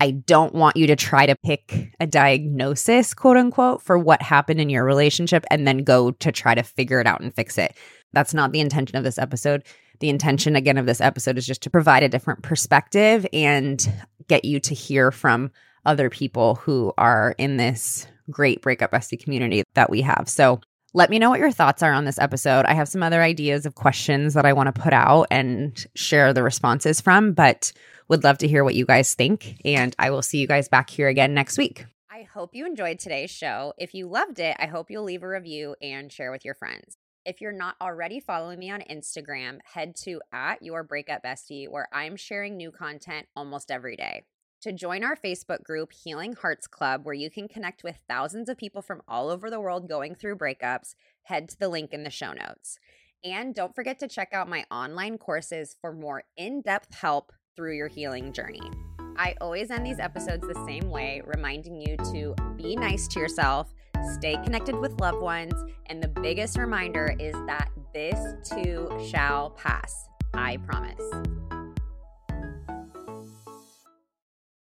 I 0.00 0.12
don't 0.12 0.54
want 0.54 0.76
you 0.76 0.86
to 0.86 0.96
try 0.96 1.26
to 1.26 1.36
pick 1.44 1.92
a 2.00 2.06
diagnosis, 2.06 3.12
quote 3.12 3.36
unquote, 3.36 3.82
for 3.82 3.98
what 3.98 4.22
happened 4.22 4.60
in 4.60 4.70
your 4.70 4.84
relationship 4.84 5.44
and 5.50 5.68
then 5.68 5.84
go 5.84 6.10
to 6.10 6.32
try 6.32 6.54
to 6.54 6.62
figure 6.62 7.00
it 7.00 7.06
out 7.06 7.20
and 7.20 7.34
fix 7.34 7.58
it. 7.58 7.76
That's 8.12 8.32
not 8.32 8.52
the 8.52 8.60
intention 8.60 8.96
of 8.96 9.04
this 9.04 9.18
episode. 9.18 9.62
The 10.00 10.08
intention, 10.08 10.56
again, 10.56 10.78
of 10.78 10.86
this 10.86 11.02
episode 11.02 11.36
is 11.36 11.46
just 11.46 11.62
to 11.62 11.70
provide 11.70 12.02
a 12.02 12.08
different 12.08 12.42
perspective 12.42 13.26
and 13.32 13.86
get 14.26 14.46
you 14.46 14.58
to 14.60 14.74
hear 14.74 15.10
from 15.10 15.50
other 15.84 16.08
people 16.08 16.54
who 16.56 16.92
are 16.96 17.34
in 17.36 17.58
this 17.58 18.06
great 18.30 18.62
breakup 18.62 18.92
bestie 18.92 19.22
community 19.22 19.64
that 19.74 19.90
we 19.90 20.00
have. 20.00 20.28
So 20.28 20.60
let 20.92 21.10
me 21.10 21.18
know 21.18 21.30
what 21.30 21.40
your 21.40 21.52
thoughts 21.52 21.82
are 21.82 21.92
on 21.92 22.04
this 22.04 22.18
episode. 22.18 22.64
I 22.66 22.74
have 22.74 22.88
some 22.88 23.02
other 23.02 23.22
ideas 23.22 23.64
of 23.64 23.74
questions 23.74 24.34
that 24.34 24.44
I 24.44 24.52
want 24.52 24.74
to 24.74 24.80
put 24.80 24.92
out 24.92 25.26
and 25.30 25.86
share 25.94 26.32
the 26.32 26.42
responses 26.42 27.00
from, 27.00 27.32
but 27.32 27.72
would 28.08 28.24
love 28.24 28.38
to 28.38 28.48
hear 28.48 28.64
what 28.64 28.74
you 28.74 28.86
guys 28.86 29.14
think. 29.14 29.60
And 29.64 29.94
I 29.98 30.10
will 30.10 30.22
see 30.22 30.38
you 30.38 30.48
guys 30.48 30.68
back 30.68 30.90
here 30.90 31.08
again 31.08 31.32
next 31.32 31.58
week. 31.58 31.86
I 32.10 32.22
hope 32.22 32.54
you 32.54 32.66
enjoyed 32.66 32.98
today's 32.98 33.30
show. 33.30 33.72
If 33.78 33.94
you 33.94 34.08
loved 34.08 34.40
it, 34.40 34.56
I 34.58 34.66
hope 34.66 34.90
you'll 34.90 35.04
leave 35.04 35.22
a 35.22 35.28
review 35.28 35.76
and 35.80 36.10
share 36.12 36.32
with 36.32 36.44
your 36.44 36.54
friends. 36.54 36.96
If 37.24 37.40
you're 37.40 37.52
not 37.52 37.76
already 37.80 38.18
following 38.18 38.58
me 38.58 38.70
on 38.70 38.80
Instagram, 38.80 39.58
head 39.62 39.94
to 40.04 40.20
at 40.32 40.62
your 40.62 40.82
breakup 40.82 41.22
bestie, 41.22 41.68
where 41.68 41.88
I'm 41.92 42.16
sharing 42.16 42.56
new 42.56 42.72
content 42.72 43.26
almost 43.36 43.70
every 43.70 43.94
day 43.94 44.24
to 44.62 44.72
join 44.72 45.02
our 45.02 45.16
Facebook 45.16 45.62
group, 45.62 45.92
Healing 45.92 46.34
Hearts 46.34 46.66
Club, 46.66 47.04
where 47.04 47.14
you 47.14 47.30
can 47.30 47.48
connect 47.48 47.82
with 47.82 47.96
thousands 48.08 48.48
of 48.48 48.58
people 48.58 48.82
from 48.82 49.02
all 49.08 49.30
over 49.30 49.48
the 49.48 49.60
world 49.60 49.88
going 49.88 50.14
through 50.14 50.36
breakups, 50.36 50.94
head 51.22 51.48
to 51.48 51.58
the 51.58 51.68
link 51.68 51.92
in 51.92 52.04
the 52.04 52.10
show 52.10 52.32
notes. 52.32 52.78
And 53.24 53.54
don't 53.54 53.74
forget 53.74 53.98
to 54.00 54.08
check 54.08 54.32
out 54.32 54.48
my 54.48 54.64
online 54.70 55.18
courses 55.18 55.76
for 55.80 55.92
more 55.92 56.24
in 56.36 56.62
depth 56.62 56.94
help 56.94 57.32
through 57.56 57.76
your 57.76 57.88
healing 57.88 58.32
journey. 58.32 58.70
I 59.16 59.34
always 59.40 59.70
end 59.70 59.84
these 59.84 59.98
episodes 59.98 60.46
the 60.46 60.64
same 60.66 60.90
way, 60.90 61.22
reminding 61.26 61.80
you 61.80 61.96
to 62.12 62.34
be 62.56 62.76
nice 62.76 63.06
to 63.08 63.20
yourself, 63.20 63.72
stay 64.14 64.34
connected 64.42 64.76
with 64.76 65.00
loved 65.00 65.20
ones, 65.20 65.54
and 65.86 66.02
the 66.02 66.08
biggest 66.08 66.56
reminder 66.56 67.14
is 67.18 67.34
that 67.46 67.68
this 67.92 68.48
too 68.48 68.88
shall 69.10 69.50
pass. 69.50 70.08
I 70.32 70.58
promise. 70.58 71.49